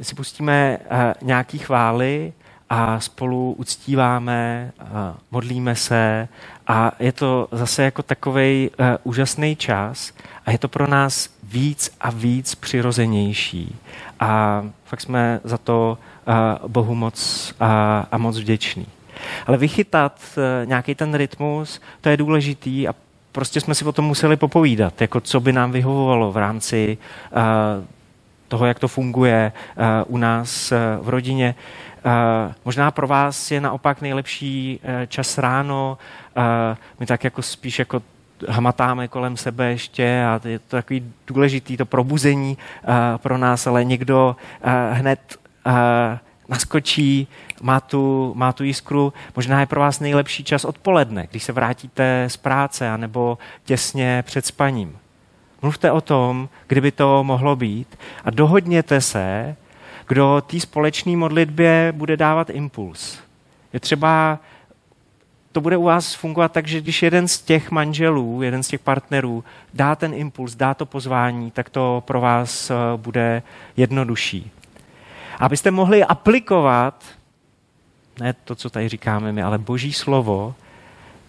si 0.01 0.15
pustíme 0.15 0.77
a, 0.77 1.13
nějaký 1.21 1.57
chvály 1.57 2.33
a 2.69 2.99
spolu 2.99 3.55
uctíváme, 3.57 4.71
a 4.79 5.15
modlíme 5.31 5.75
se 5.75 6.27
a 6.67 6.91
je 6.99 7.11
to 7.11 7.47
zase 7.51 7.83
jako 7.83 8.03
takový 8.03 8.69
uh, 8.69 8.85
úžasný 9.03 9.55
čas 9.55 10.13
a 10.45 10.51
je 10.51 10.57
to 10.57 10.67
pro 10.67 10.87
nás 10.87 11.29
víc 11.43 11.95
a 12.01 12.09
víc 12.09 12.55
přirozenější. 12.55 13.75
A 14.19 14.63
fakt 14.85 15.01
jsme 15.01 15.39
za 15.43 15.57
to 15.57 15.97
Bohu 16.67 16.95
moc 16.95 17.53
uh, 17.61 17.67
a 18.11 18.17
moc 18.17 18.37
vděční. 18.37 18.85
Ale 19.47 19.57
vychytat 19.57 20.21
nějaký 20.65 20.95
ten 20.95 21.13
rytmus, 21.13 21.81
to 22.01 22.09
je 22.09 22.17
důležitý 22.17 22.87
a 22.87 22.95
prostě 23.31 23.61
jsme 23.61 23.75
si 23.75 23.85
o 23.85 23.91
tom 23.91 24.05
museli 24.05 24.35
popovídat, 24.37 25.01
jako 25.01 25.21
co 25.21 25.39
by 25.39 25.53
nám 25.53 25.71
vyhovovalo 25.71 26.31
v 26.31 26.37
rámci 26.37 26.97
toho, 28.47 28.65
jak 28.65 28.79
to 28.79 28.87
funguje 28.87 29.51
uh, 29.77 29.83
u 30.07 30.17
nás 30.17 30.71
uh, 30.71 31.05
v 31.05 31.09
rodině. 31.09 31.55
Uh, 32.05 32.53
možná 32.65 32.91
pro 32.91 33.07
vás 33.07 33.51
je 33.51 33.61
naopak 33.61 34.01
nejlepší 34.01 34.79
čas 35.07 35.37
ráno. 35.37 35.97
My 36.99 37.05
tak 37.05 37.23
jako 37.23 37.41
spíš 37.41 37.79
jako 37.79 38.01
hmatáme 38.47 39.07
kolem 39.07 39.37
sebe 39.37 39.65
ještě 39.65 40.23
a 40.25 40.41
je 40.47 40.59
to 40.59 40.75
takový 40.75 41.13
důležitý 41.27 41.77
to 41.77 41.85
probuzení 41.85 42.57
pro 43.17 43.37
nás, 43.37 43.67
ale 43.67 43.83
někdo 43.83 44.35
hned 44.91 45.37
naskočí, 46.49 47.27
má 47.61 47.79
tu, 47.79 48.33
má 48.35 48.53
tu 48.53 48.63
jiskru. 48.63 49.13
Možná 49.35 49.59
je 49.59 49.65
pro 49.65 49.79
vás 49.79 49.99
nejlepší 49.99 50.43
čas 50.43 50.65
odpoledne, 50.65 51.27
když 51.31 51.43
se 51.43 51.51
vrátíte 51.51 52.25
z 52.27 52.37
práce 52.37 52.89
anebo 52.89 53.37
těsně 53.63 54.23
před 54.25 54.45
spaním. 54.45 54.97
Mluvte 55.61 55.91
o 55.91 56.01
tom, 56.01 56.49
kdyby 56.67 56.91
to 56.91 57.23
mohlo 57.23 57.55
být 57.55 57.97
a 58.23 58.29
dohodněte 58.29 59.01
se, 59.01 59.55
kdo 60.07 60.43
té 60.47 60.59
společné 60.59 61.17
modlitbě 61.17 61.93
bude 61.95 62.17
dávat 62.17 62.49
impuls. 62.49 63.19
Je 63.73 63.79
třeba, 63.79 64.39
to 65.51 65.61
bude 65.61 65.77
u 65.77 65.83
vás 65.83 66.13
fungovat 66.13 66.51
tak, 66.51 66.67
že 66.67 66.81
když 66.81 67.03
jeden 67.03 67.27
z 67.27 67.41
těch 67.41 67.71
manželů, 67.71 68.41
jeden 68.41 68.63
z 68.63 68.67
těch 68.67 68.79
partnerů 68.79 69.43
dá 69.73 69.95
ten 69.95 70.13
impuls, 70.13 70.55
dá 70.55 70.73
to 70.73 70.85
pozvání, 70.85 71.51
tak 71.51 71.69
to 71.69 72.03
pro 72.05 72.21
vás 72.21 72.69
eh, 72.69 72.73
bude 72.95 73.43
jednodušší. 73.77 74.51
Abyste 75.39 75.71
mohli 75.71 76.03
aplikovat, 76.03 77.05
ne 78.19 78.33
to, 78.33 78.55
co 78.55 78.69
tady 78.69 78.89
říkáme 78.89 79.31
my, 79.31 79.43
ale 79.43 79.57
boží 79.57 79.93
slovo, 79.93 80.55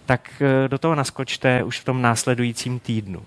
tak 0.05 0.41
eh, 0.41 0.67
do 0.67 0.77
toho 0.77 0.95
naskočte 0.95 1.63
už 1.63 1.79
v 1.79 1.85
tom 1.85 2.01
následujícím 2.01 2.79
týdnu. 2.79 3.21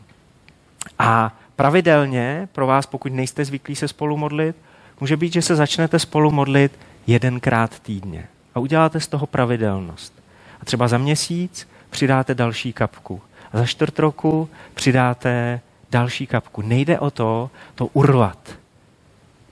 A 0.98 1.36
pravidelně 1.56 2.48
pro 2.52 2.66
vás, 2.66 2.86
pokud 2.86 3.12
nejste 3.12 3.44
zvyklí 3.44 3.76
se 3.76 3.88
spolu 3.88 4.16
modlit, 4.16 4.56
může 5.00 5.16
být, 5.16 5.32
že 5.32 5.42
se 5.42 5.56
začnete 5.56 5.98
spolu 5.98 6.30
modlit 6.30 6.78
jedenkrát 7.06 7.78
týdně. 7.80 8.28
A 8.54 8.60
uděláte 8.60 9.00
z 9.00 9.06
toho 9.08 9.26
pravidelnost. 9.26 10.22
A 10.60 10.64
třeba 10.64 10.88
za 10.88 10.98
měsíc 10.98 11.68
přidáte 11.90 12.34
další 12.34 12.72
kapku. 12.72 13.22
A 13.52 13.58
za 13.58 13.66
čtvrt 13.66 13.98
roku 13.98 14.48
přidáte 14.74 15.60
další 15.90 16.26
kapku. 16.26 16.62
Nejde 16.62 16.98
o 16.98 17.10
to, 17.10 17.50
to 17.74 17.86
urvat. 17.86 18.58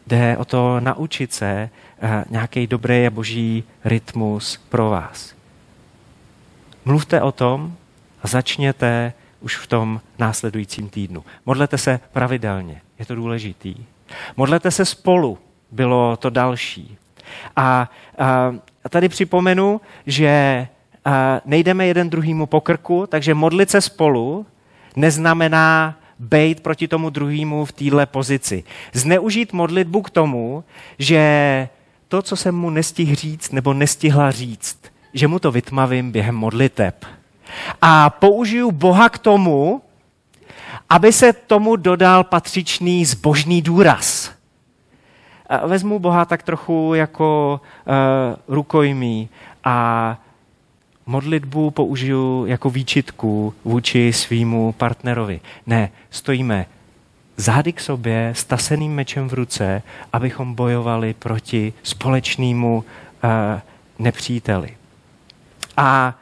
Jde 0.07 0.37
o 0.37 0.45
to 0.45 0.81
naučit 0.81 1.33
se 1.33 1.71
uh, 2.03 2.09
nějaký 2.31 2.67
dobrý 2.67 3.07
a 3.07 3.11
boží 3.11 3.65
rytmus 3.85 4.61
pro 4.69 4.91
vás. 4.91 5.35
Mluvte 6.85 7.23
o 7.23 7.33
tom 7.33 7.77
a 8.23 8.29
začněte 8.29 9.13
už 9.41 9.57
v 9.57 9.67
tom 9.67 10.01
následujícím 10.19 10.89
týdnu. 10.89 11.25
Modlete 11.47 11.79
se 11.79 12.01
pravidelně, 12.13 12.81
je 12.99 13.07
to 13.07 13.15
důležitý. 13.15 13.75
Modlete 14.37 14.71
se 14.71 14.85
spolu, 14.85 15.39
bylo 15.71 16.17
to 16.17 16.31
další. 16.31 16.97
A, 17.57 17.91
a, 18.19 18.55
a 18.85 18.89
tady 18.89 19.09
připomenu, 19.09 19.81
že 20.07 20.67
a, 21.05 21.41
nejdeme 21.45 21.87
jeden 21.87 22.11
druhýmu 22.11 22.47
po 22.47 22.61
krku, 22.61 23.07
takže 23.07 23.35
modlit 23.35 23.71
se 23.71 23.81
spolu 23.81 24.47
neznamená 24.97 25.99
bejt 26.19 26.61
proti 26.61 26.89
tomu 26.89 27.11
druhému 27.11 27.65
v 27.65 27.73
téhle 27.73 28.07
pozici. 28.07 28.65
Zneužít 28.93 29.53
modlitbu 29.53 30.03
k 30.03 30.11
tomu, 30.11 30.65
že 30.99 31.69
to, 32.09 32.23
co 32.23 32.37
jsem 32.37 32.55
mu 32.55 32.71
nestihl 32.71 33.15
říct 33.15 33.53
nebo 33.53 33.75
nestihla 33.75 34.31
říct, 34.31 34.79
že 35.15 35.29
mu 35.29 35.39
to 35.39 35.53
vytmavím 35.53 36.13
během 36.13 36.35
modliteb. 36.35 37.05
A 37.83 38.11
použiju 38.11 38.71
Boha 38.73 39.09
k 39.09 39.19
tomu, 39.19 39.83
aby 40.89 41.13
se 41.13 41.33
tomu 41.33 41.77
dodal 41.77 42.25
patřičný 42.25 43.05
zbožný 43.05 43.63
důraz. 43.63 44.31
Vezmu 45.67 45.99
Boha 45.99 46.25
tak 46.25 46.43
trochu 46.43 46.93
jako 46.95 47.61
uh, 47.61 47.95
rukojmí 48.49 49.29
a 49.65 50.19
modlitbu 51.07 51.71
použiju 51.71 52.47
jako 52.47 52.71
výčitku 52.71 53.55
vůči 53.65 54.13
svýmu 54.13 54.73
partnerovi. 54.73 55.41
Ne, 55.67 55.91
stojíme 56.11 56.67
zády 57.37 57.73
k 57.73 57.81
sobě 57.81 58.33
s 58.37 58.45
taseným 58.45 58.95
mečem 58.95 59.29
v 59.29 59.35
ruce, 59.35 59.83
abychom 60.13 60.55
bojovali 60.55 61.15
proti 61.15 61.73
společnému 61.83 62.77
uh, 62.77 63.31
nepříteli. 63.99 64.77
A 65.77 66.15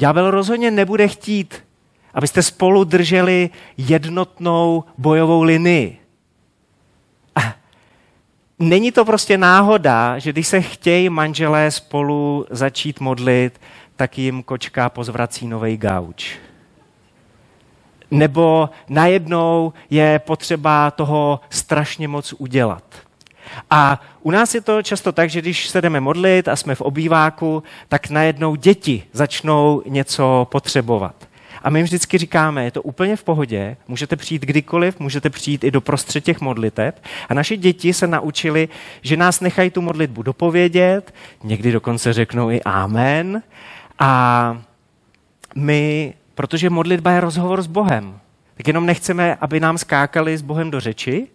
ďábel 0.00 0.30
rozhodně 0.30 0.70
nebude 0.70 1.08
chtít, 1.08 1.64
abyste 2.14 2.42
spolu 2.42 2.84
drželi 2.84 3.50
jednotnou 3.76 4.84
bojovou 4.98 5.42
linii. 5.42 5.98
A 7.36 7.54
není 8.58 8.92
to 8.92 9.04
prostě 9.04 9.38
náhoda, 9.38 10.18
že 10.18 10.32
když 10.32 10.48
se 10.48 10.60
chtějí 10.60 11.08
manželé 11.08 11.70
spolu 11.70 12.46
začít 12.50 13.00
modlit, 13.00 13.60
tak 13.96 14.18
jim 14.18 14.42
kočka 14.42 14.88
pozvrací 14.88 15.46
nový 15.46 15.76
gauč. 15.76 16.38
Nebo 18.10 18.70
najednou 18.88 19.72
je 19.90 20.18
potřeba 20.18 20.90
toho 20.90 21.40
strašně 21.50 22.08
moc 22.08 22.34
udělat. 22.38 22.84
A 23.70 24.00
u 24.22 24.30
nás 24.30 24.54
je 24.54 24.60
to 24.60 24.82
často 24.82 25.12
tak, 25.12 25.30
že 25.30 25.40
když 25.40 25.68
se 25.68 25.80
jdeme 25.80 26.00
modlit 26.00 26.48
a 26.48 26.56
jsme 26.56 26.74
v 26.74 26.80
obýváku, 26.80 27.62
tak 27.88 28.10
najednou 28.10 28.54
děti 28.54 29.04
začnou 29.12 29.82
něco 29.86 30.48
potřebovat. 30.50 31.30
A 31.62 31.70
my 31.70 31.78
jim 31.78 31.84
vždycky 31.84 32.18
říkáme, 32.18 32.64
je 32.64 32.70
to 32.70 32.82
úplně 32.82 33.16
v 33.16 33.24
pohodě, 33.24 33.76
můžete 33.88 34.16
přijít 34.16 34.42
kdykoliv, 34.42 35.00
můžete 35.00 35.30
přijít 35.30 35.64
i 35.64 35.70
do 35.70 35.80
prostřed 35.80 36.24
těch 36.24 36.40
modliteb. 36.40 37.02
A 37.28 37.34
naše 37.34 37.56
děti 37.56 37.92
se 37.92 38.06
naučili, 38.06 38.68
že 39.02 39.16
nás 39.16 39.40
nechají 39.40 39.70
tu 39.70 39.80
modlitbu 39.80 40.22
dopovědět, 40.22 41.14
někdy 41.44 41.72
dokonce 41.72 42.12
řeknou 42.12 42.50
i 42.50 42.62
amen. 42.62 43.42
A 43.98 44.62
my, 45.54 46.14
protože 46.34 46.70
modlitba 46.70 47.10
je 47.10 47.20
rozhovor 47.20 47.62
s 47.62 47.66
Bohem, 47.66 48.20
tak 48.56 48.66
jenom 48.66 48.86
nechceme, 48.86 49.36
aby 49.40 49.60
nám 49.60 49.78
skákali 49.78 50.38
s 50.38 50.42
Bohem 50.42 50.70
do 50.70 50.80
řeči, 50.80 51.26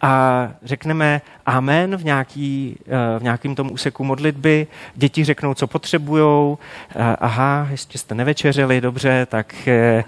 a 0.00 0.48
řekneme 0.62 1.20
amen 1.46 1.96
v, 1.96 2.04
nějaký, 2.04 2.76
eh, 2.86 3.18
v 3.18 3.22
nějakým 3.22 3.54
tom 3.54 3.70
úseku 3.72 4.04
modlitby, 4.04 4.66
děti 4.94 5.24
řeknou, 5.24 5.54
co 5.54 5.66
potřebujou, 5.66 6.58
eh, 6.90 7.16
aha, 7.20 7.68
ještě 7.70 7.98
jste 7.98 8.14
nevečeřili, 8.14 8.80
dobře, 8.80 9.26
tak 9.26 9.68
eh, 9.68 10.04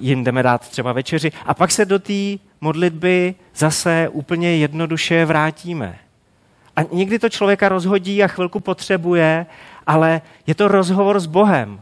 jim 0.00 0.24
jdeme 0.24 0.42
dát 0.42 0.68
třeba 0.68 0.92
večeři 0.92 1.32
a 1.46 1.54
pak 1.54 1.70
se 1.70 1.84
do 1.84 1.98
té 1.98 2.36
modlitby 2.60 3.34
zase 3.54 4.08
úplně 4.12 4.56
jednoduše 4.56 5.24
vrátíme. 5.24 5.96
A 6.76 6.82
někdy 6.92 7.18
to 7.18 7.28
člověka 7.28 7.68
rozhodí 7.68 8.22
a 8.22 8.26
chvilku 8.26 8.60
potřebuje, 8.60 9.46
ale 9.86 10.20
je 10.46 10.54
to 10.54 10.68
rozhovor 10.68 11.20
s 11.20 11.26
Bohem. 11.26 11.80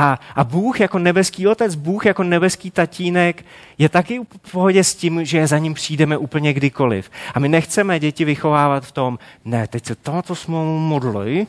A, 0.00 0.18
a 0.34 0.44
Bůh 0.44 0.80
jako 0.80 0.98
nebeský 0.98 1.46
otec, 1.46 1.74
Bůh 1.74 2.06
jako 2.06 2.22
nebeský 2.22 2.70
tatínek 2.70 3.44
je 3.78 3.88
taky 3.88 4.20
v 4.42 4.52
pohodě 4.52 4.84
s 4.84 4.94
tím, 4.94 5.24
že 5.24 5.46
za 5.46 5.58
ním 5.58 5.74
přijdeme 5.74 6.16
úplně 6.16 6.52
kdykoliv. 6.52 7.10
A 7.34 7.38
my 7.38 7.48
nechceme 7.48 8.00
děti 8.00 8.24
vychovávat 8.24 8.84
v 8.84 8.92
tom, 8.92 9.18
ne, 9.44 9.66
teď 9.66 9.86
se 9.86 9.94
tohoto 9.94 10.34
jsme 10.34 10.56
modli. 10.64 11.46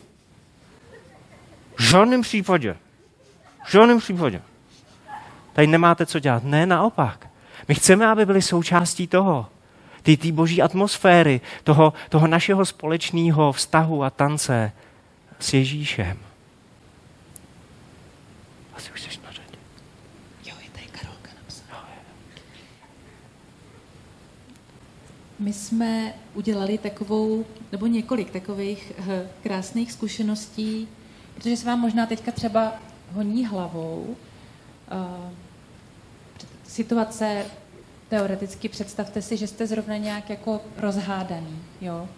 V 1.76 1.82
žádném 1.82 2.22
případě. 2.22 2.76
V 3.66 3.72
žádném 3.72 3.98
případě. 3.98 4.42
Tady 5.52 5.66
nemáte 5.66 6.06
co 6.06 6.18
dělat. 6.18 6.44
Ne, 6.44 6.66
naopak. 6.66 7.28
My 7.68 7.74
chceme, 7.74 8.06
aby 8.06 8.26
byli 8.26 8.42
součástí 8.42 9.06
toho. 9.06 9.46
Ty, 10.02 10.16
ty 10.16 10.32
boží 10.32 10.62
atmosféry, 10.62 11.40
toho, 11.64 11.92
toho 12.08 12.26
našeho 12.26 12.64
společného 12.64 13.52
vztahu 13.52 14.04
a 14.04 14.10
tance 14.10 14.72
s 15.38 15.54
Ježíšem. 15.54 16.29
Asi 18.80 18.92
už 18.92 19.00
jsi 19.00 19.20
na 19.24 19.32
řadě. 19.32 19.58
Jo, 20.46 20.54
je 20.64 20.70
tady 20.70 20.86
Karolka 20.86 21.30
napsaná. 21.42 21.88
My 25.38 25.52
jsme 25.52 26.14
udělali 26.34 26.78
takovou, 26.78 27.46
nebo 27.72 27.86
několik 27.86 28.30
takových 28.30 28.92
uh, 28.98 29.04
krásných 29.42 29.92
zkušeností, 29.92 30.88
protože 31.34 31.56
se 31.56 31.66
vám 31.66 31.80
možná 31.80 32.06
teďka 32.06 32.32
třeba 32.32 32.72
honí 33.12 33.46
hlavou. 33.46 34.16
Uh, 34.92 35.32
situace 36.64 37.46
teoreticky 38.08 38.68
představte 38.68 39.22
si, 39.22 39.36
že 39.36 39.46
jste 39.46 39.66
zrovna 39.66 39.96
nějak 39.96 40.30
jako 40.30 40.60
rozhádaný, 40.76 41.62
jo? 41.80 42.08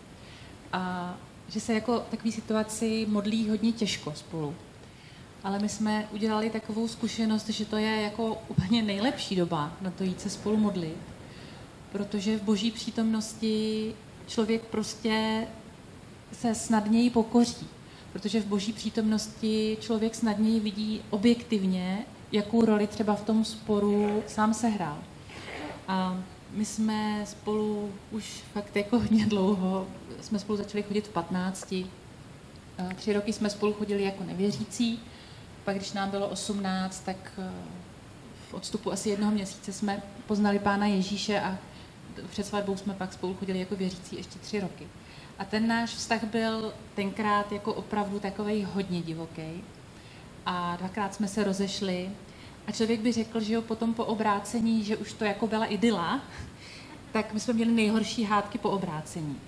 A 0.72 1.14
že 1.48 1.60
se 1.60 1.74
jako 1.74 2.00
takový 2.00 2.32
situaci 2.32 3.06
modlí 3.08 3.50
hodně 3.50 3.72
těžko 3.72 4.12
spolu 4.16 4.54
ale 5.44 5.58
my 5.58 5.68
jsme 5.68 6.08
udělali 6.12 6.50
takovou 6.50 6.88
zkušenost, 6.88 7.48
že 7.48 7.64
to 7.64 7.76
je 7.76 8.02
jako 8.02 8.38
úplně 8.48 8.82
nejlepší 8.82 9.36
doba 9.36 9.72
na 9.80 9.90
to 9.90 10.04
jít 10.04 10.20
se 10.20 10.30
spolu 10.30 10.56
modlit, 10.56 10.96
protože 11.92 12.38
v 12.38 12.42
boží 12.42 12.70
přítomnosti 12.70 13.94
člověk 14.26 14.62
prostě 14.62 15.46
se 16.32 16.54
snadněji 16.54 17.10
pokoří, 17.10 17.66
protože 18.12 18.40
v 18.40 18.46
boží 18.46 18.72
přítomnosti 18.72 19.76
člověk 19.80 20.14
snadněji 20.14 20.60
vidí 20.60 21.02
objektivně, 21.10 22.04
jakou 22.32 22.64
roli 22.64 22.86
třeba 22.86 23.14
v 23.14 23.24
tom 23.24 23.44
sporu 23.44 24.22
sám 24.26 24.54
sehrál. 24.54 24.98
A 25.88 26.22
my 26.50 26.64
jsme 26.64 27.24
spolu 27.26 27.90
už 28.10 28.24
fakt 28.52 28.76
jako 28.76 28.98
hodně 28.98 29.26
dlouho, 29.26 29.86
jsme 30.20 30.38
spolu 30.38 30.56
začali 30.56 30.82
chodit 30.82 31.06
v 31.06 31.10
15. 31.10 31.74
Tři 32.96 33.12
roky 33.12 33.32
jsme 33.32 33.50
spolu 33.50 33.72
chodili 33.72 34.02
jako 34.02 34.24
nevěřící 34.24 35.00
pak, 35.64 35.76
když 35.76 35.92
nám 35.92 36.10
bylo 36.10 36.28
18, 36.28 37.00
tak 37.00 37.32
eh, 37.38 37.50
v 38.50 38.54
odstupu 38.54 38.92
asi 38.92 39.10
jednoho 39.10 39.32
měsíce 39.32 39.72
jsme 39.72 40.02
poznali 40.26 40.58
Pána 40.58 40.86
Ježíše 40.86 41.40
a 41.40 41.58
před 42.30 42.46
svatbou 42.46 42.76
jsme 42.76 42.94
pak 42.94 43.12
spolu 43.12 43.34
chodili 43.34 43.58
jako 43.58 43.76
věřící 43.76 44.16
ještě 44.16 44.38
tři 44.38 44.60
roky. 44.60 44.88
A 45.38 45.44
ten 45.44 45.66
náš 45.68 45.90
vztah 45.90 46.24
byl 46.24 46.74
tenkrát 46.94 47.52
jako 47.52 47.74
opravdu 47.74 48.20
takový 48.20 48.64
hodně 48.64 49.02
divoký. 49.02 49.64
A 50.46 50.76
dvakrát 50.76 51.14
jsme 51.14 51.28
se 51.28 51.44
rozešli. 51.44 52.10
A 52.66 52.72
člověk 52.72 53.00
by 53.00 53.12
řekl, 53.12 53.40
že 53.40 53.54
jo, 53.54 53.62
potom 53.62 53.94
po 53.94 54.04
obrácení, 54.04 54.84
že 54.84 54.96
už 54.96 55.12
to 55.12 55.24
jako 55.24 55.46
byla 55.46 55.66
idyla, 55.66 56.20
tak 57.12 57.32
my 57.32 57.40
jsme 57.40 57.54
měli 57.54 57.72
nejhorší 57.72 58.24
hádky 58.24 58.58
po 58.58 58.70
obrácení. 58.70 59.40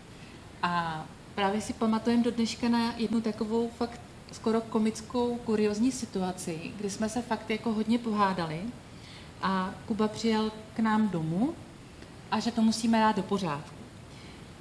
A 0.62 1.04
právě 1.34 1.60
si 1.60 1.72
pamatujeme 1.72 2.22
do 2.22 2.30
dneška 2.30 2.68
na 2.68 2.94
jednu 2.96 3.20
takovou 3.20 3.70
fakt 3.78 4.00
skoro 4.34 4.60
komickou, 4.60 5.36
kuriozní 5.36 5.92
situaci, 5.92 6.72
kdy 6.76 6.90
jsme 6.90 7.08
se 7.08 7.22
fakt 7.22 7.50
jako 7.50 7.72
hodně 7.72 7.98
pohádali 7.98 8.60
a 9.42 9.74
Kuba 9.86 10.08
přijel 10.08 10.52
k 10.76 10.78
nám 10.78 11.08
domů 11.08 11.54
a 12.30 12.40
že 12.40 12.52
to 12.52 12.62
musíme 12.62 13.00
dát 13.00 13.16
do 13.16 13.22
pořádku. 13.22 13.74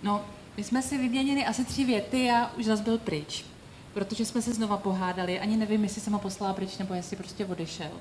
No, 0.04 0.26
my 0.58 0.64
jsme 0.64 0.82
si 0.82 0.98
vyměnili 0.98 1.46
asi 1.46 1.66
tři 1.66 1.86
věty 1.86 2.32
a 2.32 2.52
už 2.58 2.66
zase 2.66 2.84
byl 2.84 2.98
pryč, 2.98 3.46
protože 3.94 4.26
jsme 4.26 4.42
se 4.42 4.54
znova 4.54 4.78
pohádali. 4.78 5.40
Ani 5.40 5.58
nevím, 5.58 5.84
jestli 5.84 6.02
jsem 6.02 6.14
ho 6.14 6.20
poslala 6.20 6.54
pryč, 6.54 6.78
nebo 6.78 6.94
jestli 6.94 7.18
prostě 7.18 7.46
odešel. 7.46 7.92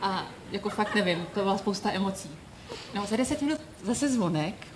A 0.00 0.26
jako 0.52 0.70
fakt 0.70 0.94
nevím, 0.94 1.26
to 1.34 1.40
byla 1.40 1.58
spousta 1.58 1.92
emocí. 1.92 2.30
No, 2.94 3.06
za 3.06 3.16
deset 3.16 3.42
minut 3.42 3.60
zase 3.82 4.08
zvonek 4.08 4.66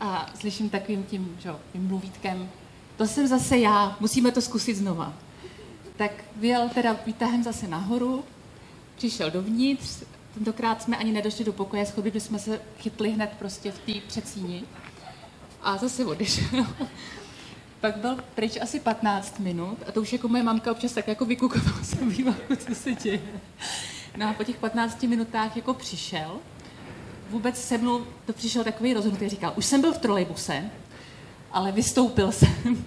a 0.00 0.26
slyším 0.40 0.70
takovým 0.70 1.04
tím, 1.04 1.36
že, 1.40 1.50
tím 1.72 1.86
mluvítkem, 1.86 2.48
to 2.96 3.06
jsem 3.06 3.26
zase 3.26 3.58
já, 3.58 3.96
musíme 4.00 4.32
to 4.32 4.40
zkusit 4.40 4.74
znova. 4.74 5.14
Tak 5.96 6.12
vyjel 6.36 6.68
teda 6.68 6.96
výtahem 7.06 7.42
zase 7.42 7.68
nahoru, 7.68 8.24
přišel 8.96 9.30
dovnitř, 9.30 10.02
tentokrát 10.34 10.82
jsme 10.82 10.96
ani 10.96 11.12
nedošli 11.12 11.44
do 11.44 11.52
pokoje, 11.52 11.86
schodili 11.86 12.20
jsme 12.20 12.38
se 12.38 12.60
chytli 12.78 13.10
hned 13.10 13.30
prostě 13.38 13.72
v 13.72 13.78
té 13.78 13.92
předsíni 14.06 14.64
a 15.62 15.76
zase 15.76 16.04
odešel. 16.04 16.66
Pak 17.80 17.96
byl 17.96 18.16
pryč 18.34 18.58
asi 18.60 18.80
15 18.80 19.38
minut 19.38 19.78
a 19.88 19.92
to 19.92 20.00
už 20.00 20.12
jako 20.12 20.28
moje 20.28 20.42
mamka 20.42 20.70
občas 20.70 20.92
tak 20.92 21.08
jako 21.08 21.24
vykukovala 21.24 21.82
se 21.82 21.96
co 22.56 22.74
se 22.74 22.92
děje. 22.92 23.20
No 24.16 24.28
a 24.28 24.32
po 24.32 24.44
těch 24.44 24.56
15 24.56 25.02
minutách 25.02 25.56
jako 25.56 25.74
přišel, 25.74 26.38
vůbec 27.30 27.64
se 27.64 27.78
mnou 27.78 28.06
to 28.26 28.32
přišel 28.32 28.64
takový 28.64 28.94
rozhodnutý, 28.94 29.28
říkal, 29.28 29.52
už 29.56 29.66
jsem 29.66 29.80
byl 29.80 29.92
v 29.92 29.98
trolejbuse, 29.98 30.70
ale 31.54 31.72
vystoupil 31.72 32.32
jsem 32.32 32.84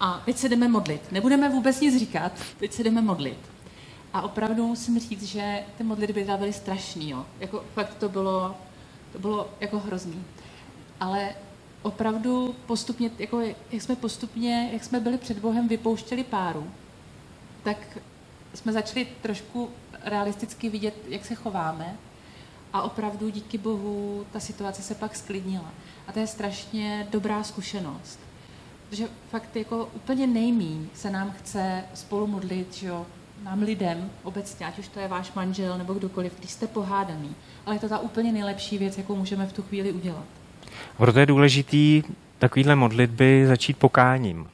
a 0.00 0.22
teď 0.24 0.36
se 0.36 0.48
jdeme 0.48 0.68
modlit. 0.68 1.12
Nebudeme 1.12 1.48
vůbec 1.48 1.80
nic 1.80 1.98
říkat, 1.98 2.32
teď 2.58 2.72
se 2.72 2.84
jdeme 2.84 3.02
modlit. 3.02 3.38
A 4.12 4.22
opravdu 4.22 4.66
musím 4.66 4.98
říct, 5.00 5.22
že 5.22 5.64
ty 5.78 5.84
modlitby 5.84 6.26
byly 6.36 6.52
strašný, 6.52 7.10
jo. 7.10 7.26
Jako 7.40 7.64
fakt 7.74 7.94
to 7.94 8.08
bylo, 8.08 8.56
to 9.12 9.18
bylo 9.18 9.50
jako 9.60 9.78
hrozný. 9.78 10.24
Ale 11.00 11.34
opravdu 11.82 12.54
postupně, 12.66 13.10
jako 13.18 13.40
jak 13.40 13.82
jsme 13.82 13.96
postupně, 13.96 14.70
jak 14.72 14.84
jsme 14.84 15.00
byli 15.00 15.18
před 15.18 15.38
Bohem, 15.38 15.68
vypouštěli 15.68 16.24
páru, 16.24 16.70
tak 17.62 17.98
jsme 18.54 18.72
začali 18.72 19.08
trošku 19.22 19.70
realisticky 20.04 20.68
vidět, 20.68 20.94
jak 21.08 21.24
se 21.24 21.34
chováme 21.34 21.96
a 22.72 22.82
opravdu 22.82 23.28
díky 23.28 23.58
Bohu 23.58 24.26
ta 24.32 24.40
situace 24.40 24.82
se 24.82 24.94
pak 24.94 25.16
sklidnila. 25.16 25.70
A 26.08 26.12
to 26.12 26.18
je 26.18 26.26
strašně 26.26 27.06
dobrá 27.10 27.42
zkušenost. 27.42 28.20
Protože 28.90 29.08
fakt 29.30 29.56
jako 29.56 29.88
úplně 29.94 30.26
nejmíň 30.26 30.86
se 30.94 31.10
nám 31.10 31.30
chce 31.30 31.84
spolu 31.94 32.26
modlit, 32.26 32.74
že 32.74 32.86
jo, 32.86 33.06
nám 33.42 33.62
lidem 33.62 34.10
obecně, 34.22 34.66
ať 34.66 34.78
už 34.78 34.88
to 34.88 35.00
je 35.00 35.08
váš 35.08 35.32
manžel 35.32 35.78
nebo 35.78 35.94
kdokoliv, 35.94 36.38
když 36.38 36.50
jste 36.50 36.66
pohádaný. 36.66 37.34
Ale 37.66 37.76
je 37.76 37.80
to 37.80 37.88
ta 37.88 37.98
úplně 37.98 38.32
nejlepší 38.32 38.78
věc, 38.78 38.98
jakou 38.98 39.16
můžeme 39.16 39.46
v 39.46 39.52
tu 39.52 39.62
chvíli 39.62 39.92
udělat. 39.92 40.24
Proto 40.96 41.18
je 41.18 41.26
důležitý 41.26 42.02
takovýhle 42.38 42.76
modlitby 42.76 43.46
začít 43.46 43.76
pokáním. 43.76 44.48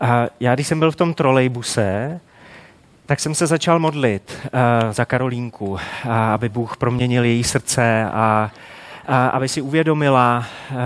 A 0.00 0.26
já, 0.40 0.54
když 0.54 0.66
jsem 0.66 0.78
byl 0.78 0.90
v 0.90 0.96
tom 0.96 1.14
trolejbuse, 1.14 2.20
tak 3.10 3.20
jsem 3.20 3.34
se 3.34 3.46
začal 3.46 3.78
modlit 3.78 4.38
uh, 4.44 4.50
za 4.92 5.04
Karolínku, 5.04 5.66
uh, 5.66 5.78
aby 6.12 6.48
Bůh 6.48 6.76
proměnil 6.76 7.24
její 7.24 7.44
srdce 7.44 8.04
a, 8.12 8.50
uh, 9.08 9.14
aby 9.14 9.48
si 9.48 9.60
uvědomila, 9.60 10.44
uh, 10.70 10.76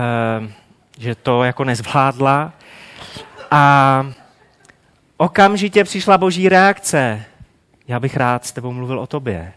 že 0.99 1.15
to 1.15 1.43
jako 1.43 1.63
nezvládla. 1.63 2.53
A 3.51 4.05
okamžitě 5.17 5.83
přišla 5.83 6.17
boží 6.17 6.49
reakce. 6.49 7.23
Já 7.87 7.99
bych 7.99 8.17
rád 8.17 8.45
s 8.45 8.51
tebou 8.51 8.73
mluvil 8.73 8.99
o 8.99 9.07
tobě. 9.07 9.53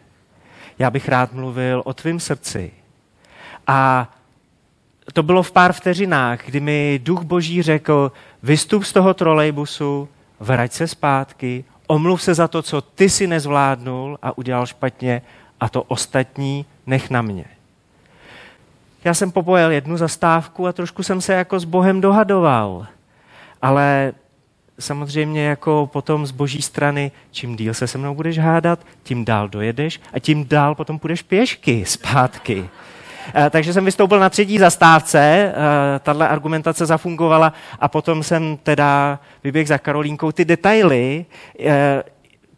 Já 0.78 0.90
bych 0.90 1.09
rád 1.09 1.33
mluvil 1.33 1.83
o 1.85 1.94
tvém 1.94 2.20
srdci. 2.20 2.70
A 3.66 4.11
to 5.12 5.22
bylo 5.22 5.42
v 5.42 5.52
pár 5.52 5.72
vteřinách, 5.72 6.46
kdy 6.46 6.61
mi 6.61 7.00
duch 7.02 7.22
boží 7.22 7.62
řekl, 7.62 8.12
vystup 8.42 8.85
z 8.85 8.92
toho 8.92 9.14
trolejbusu, 9.14 10.09
vrať 10.40 10.72
se 10.72 10.87
zpátky, 10.87 11.64
omluv 11.88 12.22
se 12.22 12.35
za 12.35 12.48
to, 12.48 12.62
co 12.62 12.81
ty 12.81 13.11
si 13.11 13.27
nezvládnul 13.27 14.18
a 14.22 14.38
udělal 14.38 14.66
špatně 14.66 15.22
a 15.61 15.68
to 15.68 15.83
ostatní 15.83 16.64
nech 16.87 17.11
na 17.11 17.22
mě. 17.22 17.44
Já 19.05 19.14
jsem 19.14 19.31
popojel 19.31 19.70
jednu 19.70 19.96
zastávku 19.96 20.66
a 20.66 20.72
trošku 20.72 21.03
jsem 21.03 21.20
se 21.20 21.33
jako 21.33 21.61
s 21.61 21.64
Bohem 21.64 22.01
dohadoval. 22.01 22.87
Ale 23.62 24.12
samozřejmě 24.79 25.44
jako 25.44 25.90
potom 25.92 26.27
z 26.27 26.31
boží 26.31 26.62
strany, 26.62 27.12
čím 27.31 27.57
díl 27.57 27.74
se 27.74 27.87
se 27.87 27.98
mnou 27.98 28.14
budeš 28.14 28.38
hádat, 28.38 28.81
tím 29.03 29.24
dál 29.24 29.48
dojedeš 29.48 30.01
a 30.12 30.18
tím 30.18 30.48
dál 30.48 30.74
potom 30.74 30.98
půjdeš 30.98 31.22
pěšky 31.22 31.85
zpátky. 31.85 32.68
Eh, 33.35 33.51
takže 33.51 33.73
jsem 33.73 33.85
vystoupil 33.85 34.21
na 34.21 34.31
třetí 34.31 34.59
zastávce, 34.59 35.19
eh, 35.21 35.55
tahle 35.99 36.29
argumentace 36.29 36.87
zafungovala 36.87 37.53
a 37.79 37.88
potom 37.88 38.23
jsem 38.23 38.59
teda 38.62 39.21
vyběh 39.45 39.69
za 39.69 39.79
Karolínkou. 39.79 40.33
Ty 40.33 40.45
detaily, 40.45 41.27
eh, 41.61 42.03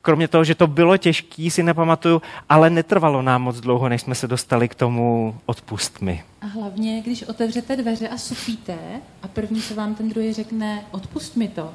kromě 0.03 0.29
toho, 0.29 0.45
že 0.45 0.55
to 0.55 0.67
bylo 0.67 0.97
těžký, 0.97 1.51
si 1.51 1.63
nepamatuju, 1.63 2.23
ale 2.49 2.71
netrvalo 2.71 3.23
nám 3.23 3.43
moc 3.43 3.61
dlouho, 3.61 3.89
než 3.89 4.03
jsme 4.03 4.15
se 4.15 4.27
dostali 4.27 4.69
k 4.69 4.75
tomu 4.75 5.37
odpust 5.47 6.01
mi. 6.01 6.25
A 6.41 6.47
hlavně, 6.47 7.01
když 7.01 7.23
otevřete 7.23 7.77
dveře 7.77 8.09
a 8.09 8.19
supíte 8.19 8.79
a 9.23 9.29
první 9.29 9.61
se 9.61 9.75
vám 9.75 9.95
ten 9.95 10.09
druhý 10.09 10.33
řekne 10.33 10.85
odpust 10.91 11.37
mi 11.37 11.49
to, 11.49 11.75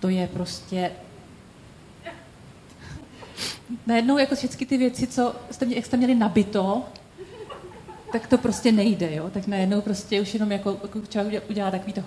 to 0.00 0.08
je 0.08 0.26
prostě 0.26 0.90
najednou 3.86 4.18
jako 4.18 4.34
všechny 4.34 4.66
ty 4.66 4.78
věci, 4.78 5.06
co 5.06 5.34
jste, 5.50 5.66
jak 5.68 5.86
jste 5.86 5.96
měli 5.96 6.14
nabito, 6.14 6.82
tak 8.12 8.26
to 8.26 8.38
prostě 8.38 8.72
nejde, 8.72 9.14
jo? 9.14 9.30
Tak 9.30 9.46
najednou 9.46 9.80
prostě 9.80 10.20
už 10.20 10.34
jenom 10.34 10.52
jako, 10.52 10.78
jako 10.82 11.00
člověk 11.08 11.50
udělá 11.50 11.70
takový 11.70 11.92
to. 11.92 12.02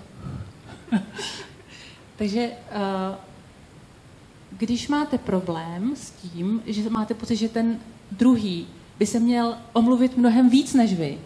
Takže 2.16 2.50
uh, 2.50 3.14
když 4.58 4.88
máte 4.88 5.18
problém 5.18 5.96
s 5.96 6.10
tím, 6.10 6.62
že 6.66 6.90
máte 6.90 7.14
pocit, 7.14 7.36
že 7.36 7.48
ten 7.48 7.78
druhý 8.10 8.66
by 8.98 9.06
se 9.06 9.20
měl 9.20 9.56
omluvit 9.72 10.16
mnohem 10.16 10.50
víc 10.50 10.74
než 10.74 10.94
vy, 10.94 11.18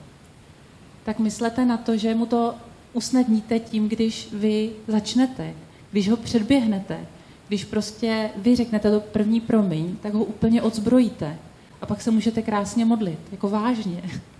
tak 1.04 1.18
myslete 1.18 1.64
na 1.64 1.76
to, 1.76 1.96
že 1.96 2.14
mu 2.14 2.26
to 2.26 2.54
usnadníte 2.92 3.58
tím, 3.58 3.88
když 3.88 4.28
vy 4.32 4.70
začnete, 4.86 5.54
když 5.90 6.10
ho 6.10 6.16
předběhnete, 6.16 7.06
když 7.48 7.64
prostě 7.64 8.30
vy 8.36 8.56
řeknete 8.56 8.90
to 8.90 9.00
první 9.00 9.40
promiň, 9.40 9.96
tak 9.96 10.14
ho 10.14 10.24
úplně 10.24 10.62
odzbrojíte. 10.62 11.38
A 11.80 11.86
pak 11.86 12.02
se 12.02 12.10
můžete 12.10 12.42
krásně 12.42 12.84
modlit, 12.84 13.18
jako 13.32 13.48
vážně. 13.48 14.02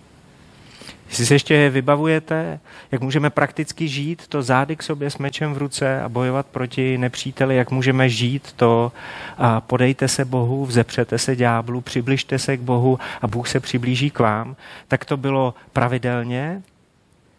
Jestli 1.11 1.27
se 1.27 1.35
ještě 1.35 1.71
vybavujete, 1.71 2.61
jak 2.93 3.01
můžeme 3.01 3.31
prakticky 3.31 3.89
žít 3.89 4.29
to 4.29 4.43
zády 4.43 4.77
k 4.77 4.83
sobě 4.83 5.11
s 5.11 5.19
mečem 5.19 5.55
v 5.55 5.59
ruce 5.59 6.03
a 6.03 6.09
bojovat 6.09 6.47
proti 6.47 6.99
nepříteli, 6.99 7.57
jak 7.57 7.71
můžeme 7.71 8.09
žít 8.09 8.53
to 8.53 8.93
a 9.39 9.61
podejte 9.61 10.09
se 10.09 10.25
Bohu, 10.25 10.67
vzepřete 10.67 11.19
se 11.19 11.37
ďáblu, 11.37 11.81
přibližte 11.81 12.39
se 12.39 12.57
k 12.57 12.61
Bohu 12.61 12.99
a 13.23 13.27
Bůh 13.27 13.49
se 13.49 13.61
přiblíží 13.61 14.11
k 14.11 14.19
vám, 14.19 14.57
tak 14.89 15.05
to 15.05 15.17
bylo 15.17 15.55
pravidelně, 15.73 16.63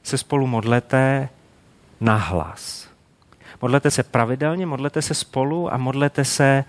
se 0.04 0.18
spolu 0.18 0.48
modlete 0.48 1.30
na 2.02 2.16
hlas. 2.16 2.88
Modlete 3.62 3.92
se 3.92 4.04
pravidelně, 4.04 4.66
modlete 4.66 5.02
se 5.02 5.14
spolu 5.14 5.74
a 5.74 5.78
modlete 5.78 6.26
se 6.26 6.64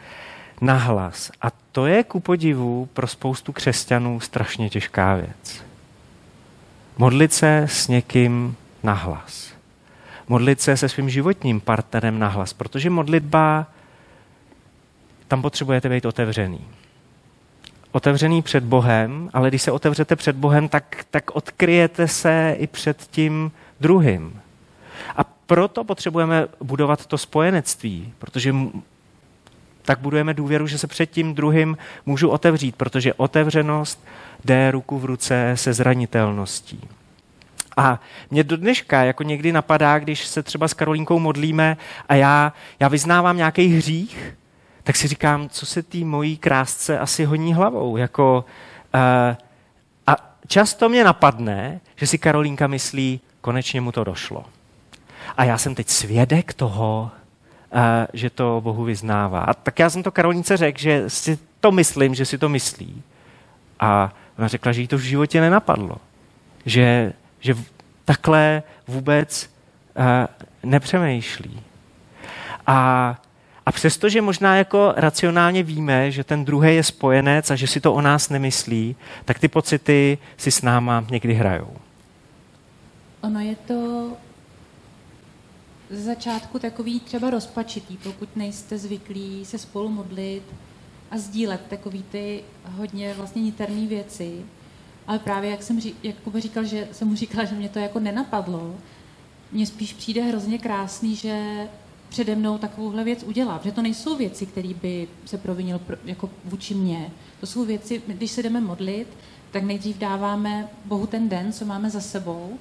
na 0.60 0.74
hlas. 0.74 1.30
A 1.42 1.50
to 1.72 1.86
je 1.86 2.04
ku 2.04 2.20
podivu 2.20 2.88
pro 2.92 3.06
spoustu 3.06 3.52
křesťanů 3.52 4.20
strašně 4.20 4.70
těžká 4.70 5.14
věc. 5.14 5.71
Modlit 6.98 7.32
se 7.32 7.58
s 7.58 7.88
někým 7.88 8.56
nahlas. 8.82 9.52
Modlit 10.28 10.60
se 10.60 10.76
se 10.76 10.88
svým 10.88 11.10
životním 11.10 11.60
partnerem 11.60 12.18
nahlas, 12.18 12.52
protože 12.52 12.90
modlitba, 12.90 13.66
tam 15.28 15.42
potřebujete 15.42 15.88
být 15.88 16.06
otevřený. 16.06 16.60
Otevřený 17.92 18.42
před 18.42 18.64
Bohem, 18.64 19.30
ale 19.32 19.48
když 19.48 19.62
se 19.62 19.72
otevřete 19.72 20.16
před 20.16 20.36
Bohem, 20.36 20.68
tak, 20.68 21.04
tak 21.10 21.30
odkryjete 21.30 22.08
se 22.08 22.56
i 22.58 22.66
před 22.66 23.06
tím 23.10 23.52
druhým. 23.80 24.40
A 25.16 25.24
proto 25.24 25.84
potřebujeme 25.84 26.46
budovat 26.60 27.06
to 27.06 27.18
spojenectví, 27.18 28.12
protože 28.18 28.54
tak 29.82 29.98
budujeme 29.98 30.34
důvěru, 30.34 30.66
že 30.66 30.78
se 30.78 30.86
před 30.86 31.10
tím 31.10 31.34
druhým 31.34 31.76
můžu 32.06 32.28
otevřít, 32.28 32.76
protože 32.76 33.14
otevřenost 33.14 34.04
jde 34.44 34.70
ruku 34.70 34.98
v 34.98 35.04
ruce 35.04 35.52
se 35.54 35.72
zranitelností. 35.72 36.88
A 37.76 38.00
mě 38.30 38.44
do 38.44 38.56
dneška 38.56 39.04
jako 39.04 39.22
někdy 39.22 39.52
napadá, 39.52 39.98
když 39.98 40.26
se 40.26 40.42
třeba 40.42 40.68
s 40.68 40.74
Karolínkou 40.74 41.18
modlíme 41.18 41.76
a 42.08 42.14
já, 42.14 42.52
já 42.80 42.88
vyznávám 42.88 43.36
nějaký 43.36 43.66
hřích, 43.66 44.34
tak 44.84 44.96
si 44.96 45.08
říkám, 45.08 45.48
co 45.48 45.66
se 45.66 45.82
tý 45.82 46.04
mojí 46.04 46.36
krásce 46.36 46.98
asi 46.98 47.24
honí 47.24 47.54
hlavou. 47.54 47.96
Jako, 47.96 48.44
uh, 48.94 49.36
a 50.06 50.36
často 50.46 50.88
mě 50.88 51.04
napadne, 51.04 51.80
že 51.96 52.06
si 52.06 52.18
Karolínka 52.18 52.66
myslí, 52.66 53.20
konečně 53.40 53.80
mu 53.80 53.92
to 53.92 54.04
došlo. 54.04 54.44
a 55.36 55.44
já 55.44 55.58
jsem 55.58 55.74
teď 55.74 55.88
svědek 55.88 56.54
toho, 56.54 57.10
že 58.12 58.30
to 58.30 58.60
Bohu 58.64 58.84
vyznává. 58.84 59.40
A 59.40 59.54
tak 59.54 59.78
já 59.78 59.90
jsem 59.90 60.02
to 60.02 60.10
Karolíce 60.10 60.56
řekl, 60.56 60.78
že 60.78 61.10
si 61.10 61.38
to 61.60 61.72
myslím, 61.72 62.14
že 62.14 62.24
si 62.24 62.38
to 62.38 62.48
myslí. 62.48 63.02
A 63.80 64.12
ona 64.38 64.48
řekla, 64.48 64.72
že 64.72 64.80
jí 64.80 64.88
to 64.88 64.98
v 64.98 65.00
životě 65.00 65.40
nenapadlo. 65.40 65.96
Že, 66.66 67.12
že 67.40 67.54
takhle 68.04 68.62
vůbec 68.88 69.50
uh, 69.98 70.04
nepřemýšlí. 70.70 71.60
A, 72.66 73.16
a 73.66 73.72
přestože 73.72 74.20
možná 74.20 74.56
jako 74.56 74.92
racionálně 74.96 75.62
víme, 75.62 76.10
že 76.10 76.24
ten 76.24 76.44
druhý 76.44 76.74
je 76.74 76.82
spojenec 76.82 77.50
a 77.50 77.56
že 77.56 77.66
si 77.66 77.80
to 77.80 77.94
o 77.94 78.00
nás 78.00 78.28
nemyslí, 78.28 78.96
tak 79.24 79.38
ty 79.38 79.48
pocity 79.48 80.18
si 80.36 80.50
s 80.50 80.62
náma 80.62 81.04
někdy 81.10 81.34
hrajou. 81.34 81.76
Ono 83.20 83.40
je 83.40 83.56
to 83.56 84.08
z 85.92 86.04
začátku 86.04 86.58
takový 86.58 87.00
třeba 87.00 87.30
rozpačitý, 87.30 87.96
pokud 87.96 88.36
nejste 88.36 88.78
zvyklí 88.78 89.44
se 89.44 89.58
spolu 89.58 89.88
modlit 89.88 90.42
a 91.10 91.18
sdílet 91.18 91.60
takový 91.68 92.04
ty 92.10 92.44
hodně 92.70 93.14
vlastně 93.14 93.42
niterné 93.42 93.86
věci. 93.86 94.44
Ale 95.06 95.18
právě 95.18 95.50
jak 95.50 95.62
jsem 95.62 95.80
ří, 95.80 95.94
Jakub 96.02 96.36
říkal, 96.36 96.64
že 96.64 96.88
jsem 96.92 97.08
mu 97.08 97.14
říkala, 97.14 97.44
že 97.44 97.54
mě 97.54 97.68
to 97.68 97.78
jako 97.78 98.00
nenapadlo, 98.00 98.76
mně 99.52 99.66
spíš 99.66 99.92
přijde 99.92 100.22
hrozně 100.22 100.58
krásný, 100.58 101.16
že 101.16 101.68
přede 102.08 102.34
mnou 102.34 102.58
takovouhle 102.58 103.04
věc 103.04 103.22
udělá. 103.22 103.58
Protože 103.58 103.72
to 103.72 103.82
nejsou 103.82 104.16
věci, 104.16 104.46
které 104.46 104.74
by 104.82 105.08
se 105.24 105.38
provinil 105.38 105.78
pro, 105.78 105.96
jako 106.04 106.30
vůči 106.44 106.74
mně. 106.74 107.10
To 107.40 107.46
jsou 107.46 107.64
věci, 107.64 108.02
když 108.06 108.30
se 108.30 108.42
jdeme 108.42 108.60
modlit, 108.60 109.08
tak 109.50 109.62
nejdřív 109.62 109.98
dáváme 109.98 110.68
Bohu 110.84 111.06
ten 111.06 111.28
den, 111.28 111.52
co 111.52 111.64
máme 111.64 111.90
za 111.90 112.00
sebou. 112.00 112.58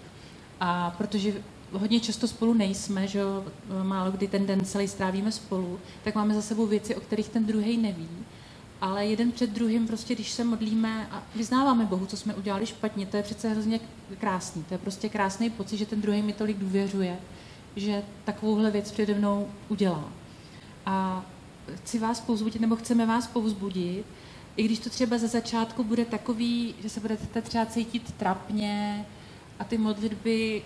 A 0.59 0.95
protože 0.97 1.33
hodně 1.71 1.99
často 1.99 2.27
spolu 2.27 2.53
nejsme, 2.53 3.07
že 3.07 3.21
málo 3.83 4.11
kdy 4.11 4.27
ten 4.27 4.45
den 4.45 4.65
celý 4.65 4.87
strávíme 4.87 5.31
spolu, 5.31 5.79
tak 6.03 6.15
máme 6.15 6.33
za 6.33 6.41
sebou 6.41 6.65
věci, 6.65 6.95
o 6.95 7.01
kterých 7.01 7.29
ten 7.29 7.45
druhý 7.45 7.77
neví. 7.77 8.09
Ale 8.81 9.05
jeden 9.05 9.31
před 9.31 9.49
druhým, 9.49 9.87
prostě 9.87 10.15
když 10.15 10.31
se 10.31 10.43
modlíme 10.43 11.07
a 11.11 11.23
vyznáváme 11.35 11.85
Bohu, 11.85 12.05
co 12.05 12.17
jsme 12.17 12.35
udělali 12.35 12.65
špatně, 12.65 13.05
to 13.05 13.17
je 13.17 13.23
přece 13.23 13.49
hrozně 13.49 13.79
krásný. 14.19 14.63
To 14.63 14.73
je 14.73 14.77
prostě 14.77 15.09
krásný 15.09 15.49
pocit, 15.49 15.77
že 15.77 15.85
ten 15.85 16.01
druhý 16.01 16.21
mi 16.21 16.33
tolik 16.33 16.57
důvěřuje, 16.57 17.17
že 17.75 18.03
takovouhle 18.25 18.71
věc 18.71 18.91
přede 18.91 19.13
mnou 19.13 19.47
udělá. 19.69 20.09
A 20.85 21.25
chci 21.75 21.99
vás 21.99 22.19
povzbudit, 22.19 22.61
nebo 22.61 22.75
chceme 22.75 23.05
vás 23.05 23.27
povzbudit, 23.27 24.05
i 24.57 24.63
když 24.63 24.79
to 24.79 24.89
třeba 24.89 25.17
ze 25.17 25.27
začátku 25.27 25.83
bude 25.83 26.05
takový, 26.05 26.75
že 26.81 26.89
se 26.89 26.99
budete 26.99 27.41
třeba 27.41 27.65
cítit 27.65 28.13
trapně 28.17 29.05
a 29.59 29.63
ty 29.63 29.77
modlitby 29.77 30.63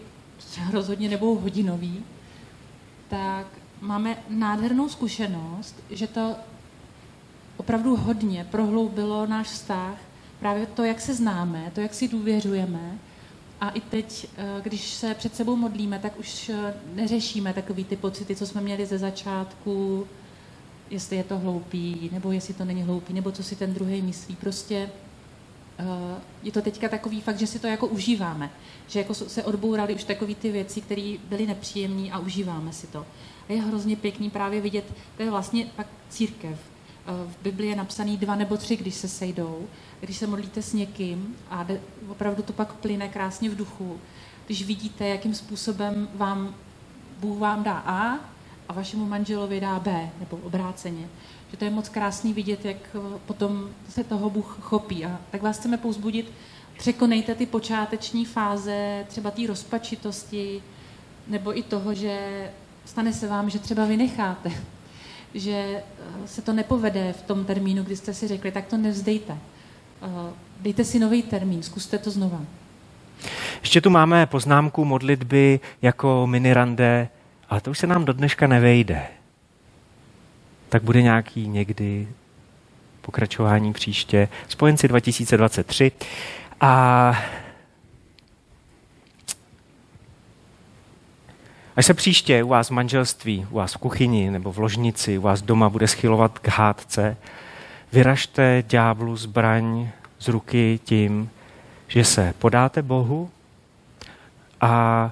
rozhodně 0.71 1.09
nebudou 1.09 1.35
hodinový, 1.35 2.03
tak 3.09 3.47
máme 3.81 4.17
nádhernou 4.29 4.89
zkušenost, 4.89 5.83
že 5.89 6.07
to 6.07 6.35
opravdu 7.57 7.95
hodně 7.95 8.47
prohloubilo 8.51 9.25
náš 9.25 9.47
vztah, 9.47 9.97
právě 10.39 10.65
to, 10.65 10.83
jak 10.83 11.01
se 11.01 11.13
známe, 11.13 11.71
to, 11.75 11.81
jak 11.81 11.93
si 11.93 12.07
důvěřujeme. 12.07 12.99
A 13.61 13.69
i 13.69 13.81
teď, 13.81 14.27
eh, 14.37 14.61
když 14.63 14.93
se 14.93 15.13
před 15.13 15.35
sebou 15.35 15.55
modlíme, 15.55 15.99
tak 15.99 16.19
už 16.19 16.49
eh, 16.49 16.73
neřešíme 16.93 17.53
takový 17.53 17.83
ty 17.83 17.95
pocity, 17.95 18.35
co 18.35 18.47
jsme 18.47 18.61
měli 18.61 18.85
ze 18.85 18.97
začátku, 18.97 20.07
jestli 20.89 21.17
je 21.17 21.23
to 21.23 21.39
hloupý, 21.39 22.09
nebo 22.13 22.31
jestli 22.31 22.53
to 22.53 22.65
není 22.65 22.83
hloupý, 22.83 23.13
nebo 23.13 23.31
co 23.31 23.43
si 23.43 23.55
ten 23.55 23.73
druhý 23.73 24.01
myslí. 24.01 24.35
Prostě 24.35 24.89
je 26.43 26.51
to 26.51 26.61
teďka 26.61 26.89
takový 26.89 27.21
fakt, 27.21 27.39
že 27.39 27.47
si 27.47 27.59
to 27.59 27.67
jako 27.67 27.87
užíváme. 27.87 28.49
Že 28.87 28.99
jako 28.99 29.13
se 29.13 29.43
odbouraly 29.43 29.95
už 29.95 30.03
takové 30.03 30.35
ty 30.35 30.51
věci, 30.51 30.81
které 30.81 31.15
byly 31.29 31.47
nepříjemné 31.47 32.11
a 32.11 32.19
užíváme 32.19 32.73
si 32.73 32.87
to. 32.87 33.05
A 33.49 33.53
je 33.53 33.61
hrozně 33.61 33.95
pěkný 33.95 34.29
právě 34.29 34.61
vidět, 34.61 34.93
to 35.17 35.23
je 35.23 35.31
vlastně 35.31 35.67
pak 35.75 35.87
církev, 36.09 36.59
Eh, 37.07 37.31
v 37.31 37.43
Biblii 37.43 37.69
je 37.69 37.75
napsaný 37.75 38.17
dva 38.17 38.35
nebo 38.35 38.57
tři, 38.57 38.77
když 38.77 38.95
se 38.95 39.07
sejdou, 39.07 39.67
když 39.99 40.17
se 40.17 40.27
modlíte 40.27 40.61
s 40.61 40.73
někým 40.73 41.35
a 41.49 41.67
opravdu 42.07 42.43
to 42.43 42.53
pak 42.53 42.73
plyne 42.73 43.09
krásně 43.09 43.49
v 43.49 43.55
duchu, 43.55 43.99
když 44.45 44.65
vidíte, 44.65 45.07
jakým 45.07 45.35
způsobem 45.35 46.07
vám 46.13 46.55
Bůh 47.19 47.39
vám 47.39 47.63
dá 47.63 47.77
A 47.77 48.19
a 48.69 48.73
vašemu 48.73 49.05
manželovi 49.05 49.59
dá 49.59 49.79
B, 49.79 50.09
nebo 50.19 50.37
obráceně. 50.37 51.09
Že 51.51 51.57
to 51.57 51.65
je 51.65 51.71
moc 51.71 51.89
krásný 51.89 52.33
vidět, 52.33 52.65
jak 52.65 52.77
eh, 52.95 52.99
potom 53.25 53.69
se 53.89 54.03
toho 54.03 54.29
Bůh 54.29 54.57
chopí. 54.61 55.05
A 55.05 55.19
tak 55.31 55.41
vás 55.41 55.57
chceme 55.57 55.77
pouzbudit, 55.77 56.31
překonejte 56.77 57.35
ty 57.35 57.45
počáteční 57.45 58.25
fáze, 58.25 59.05
třeba 59.07 59.31
té 59.31 59.47
rozpačitosti, 59.47 60.63
nebo 61.27 61.57
i 61.57 61.63
toho, 61.63 61.93
že 61.93 62.19
stane 62.85 63.13
se 63.13 63.27
vám, 63.27 63.49
že 63.49 63.59
třeba 63.59 63.85
vynecháte 63.85 64.51
že 65.33 65.51
eh, 65.51 66.27
se 66.27 66.41
to 66.41 66.53
nepovede 66.53 67.13
v 67.13 67.21
tom 67.21 67.45
termínu, 67.45 67.83
kdy 67.83 67.95
jste 67.95 68.13
si 68.13 68.27
řekli, 68.27 68.51
tak 68.51 68.65
to 68.65 68.77
nevzdejte. 68.77 69.37
Eh, 70.01 70.33
dejte 70.61 70.83
si 70.83 70.99
nový 70.99 71.23
termín, 71.23 71.63
zkuste 71.63 71.97
to 71.97 72.11
znova. 72.11 72.41
Ještě 73.61 73.81
tu 73.81 73.89
máme 73.89 74.25
poznámku 74.25 74.85
modlitby 74.85 75.59
jako 75.81 76.27
minirande, 76.27 77.09
ale 77.49 77.61
to 77.61 77.71
už 77.71 77.79
se 77.79 77.87
nám 77.87 78.05
do 78.05 78.13
dneška 78.13 78.47
nevejde. 78.47 79.07
Tak 80.75 80.83
bude 80.83 81.01
nějaký 81.01 81.47
někdy 81.47 82.07
pokračování 83.01 83.73
příště. 83.73 84.27
Spojenci 84.47 84.87
2023. 84.87 85.91
A 86.61 87.17
Až 91.75 91.85
se 91.85 91.93
příště 91.93 92.43
u 92.43 92.47
vás 92.47 92.67
v 92.67 92.71
manželství, 92.71 93.47
u 93.51 93.55
vás 93.55 93.73
v 93.73 93.77
kuchyni 93.77 94.31
nebo 94.31 94.51
v 94.51 94.57
ložnici, 94.59 95.17
u 95.17 95.21
vás 95.21 95.41
doma 95.41 95.69
bude 95.69 95.87
schylovat 95.87 96.39
k 96.39 96.47
hádce, 96.47 97.17
vyražte 97.93 98.63
ďáblu 98.67 99.17
zbraň 99.17 99.89
z 100.19 100.27
ruky 100.27 100.79
tím, 100.83 101.29
že 101.87 102.03
se 102.03 102.33
podáte 102.39 102.81
Bohu 102.81 103.29
a 104.61 105.11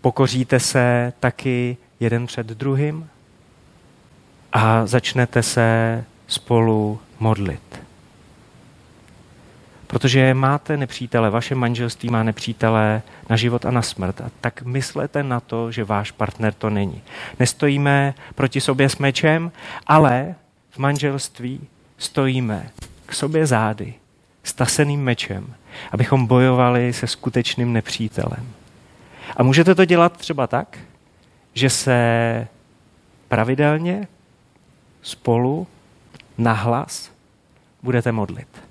pokoříte 0.00 0.60
se 0.60 1.12
taky 1.20 1.76
jeden 2.00 2.26
před 2.26 2.46
druhým 2.46 3.08
a 4.52 4.86
začnete 4.86 5.42
se 5.42 6.04
spolu 6.26 7.00
modlit. 7.18 7.80
Protože 9.86 10.34
máte 10.34 10.76
nepřítele, 10.76 11.30
vaše 11.30 11.54
manželství 11.54 12.10
má 12.10 12.22
nepřítele 12.22 13.02
na 13.28 13.36
život 13.36 13.66
a 13.66 13.70
na 13.70 13.82
smrt. 13.82 14.20
A 14.20 14.30
tak 14.40 14.62
myslete 14.62 15.22
na 15.22 15.40
to, 15.40 15.72
že 15.72 15.84
váš 15.84 16.10
partner 16.10 16.52
to 16.52 16.70
není. 16.70 17.02
Nestojíme 17.38 18.14
proti 18.34 18.60
sobě 18.60 18.88
s 18.88 18.98
mečem, 18.98 19.52
ale 19.86 20.34
v 20.70 20.78
manželství 20.78 21.60
stojíme 21.98 22.70
k 23.06 23.14
sobě 23.14 23.46
zády, 23.46 23.94
s 24.44 24.52
taseným 24.52 25.04
mečem, 25.04 25.54
abychom 25.92 26.26
bojovali 26.26 26.92
se 26.92 27.06
skutečným 27.06 27.72
nepřítelem. 27.72 28.46
A 29.36 29.42
můžete 29.42 29.74
to 29.74 29.84
dělat 29.84 30.16
třeba 30.16 30.46
tak, 30.46 30.78
že 31.54 31.70
se 31.70 32.48
pravidelně 33.28 34.08
spolu 35.02 35.66
nahlas 36.38 37.10
budete 37.82 38.12
modlit. 38.12 38.69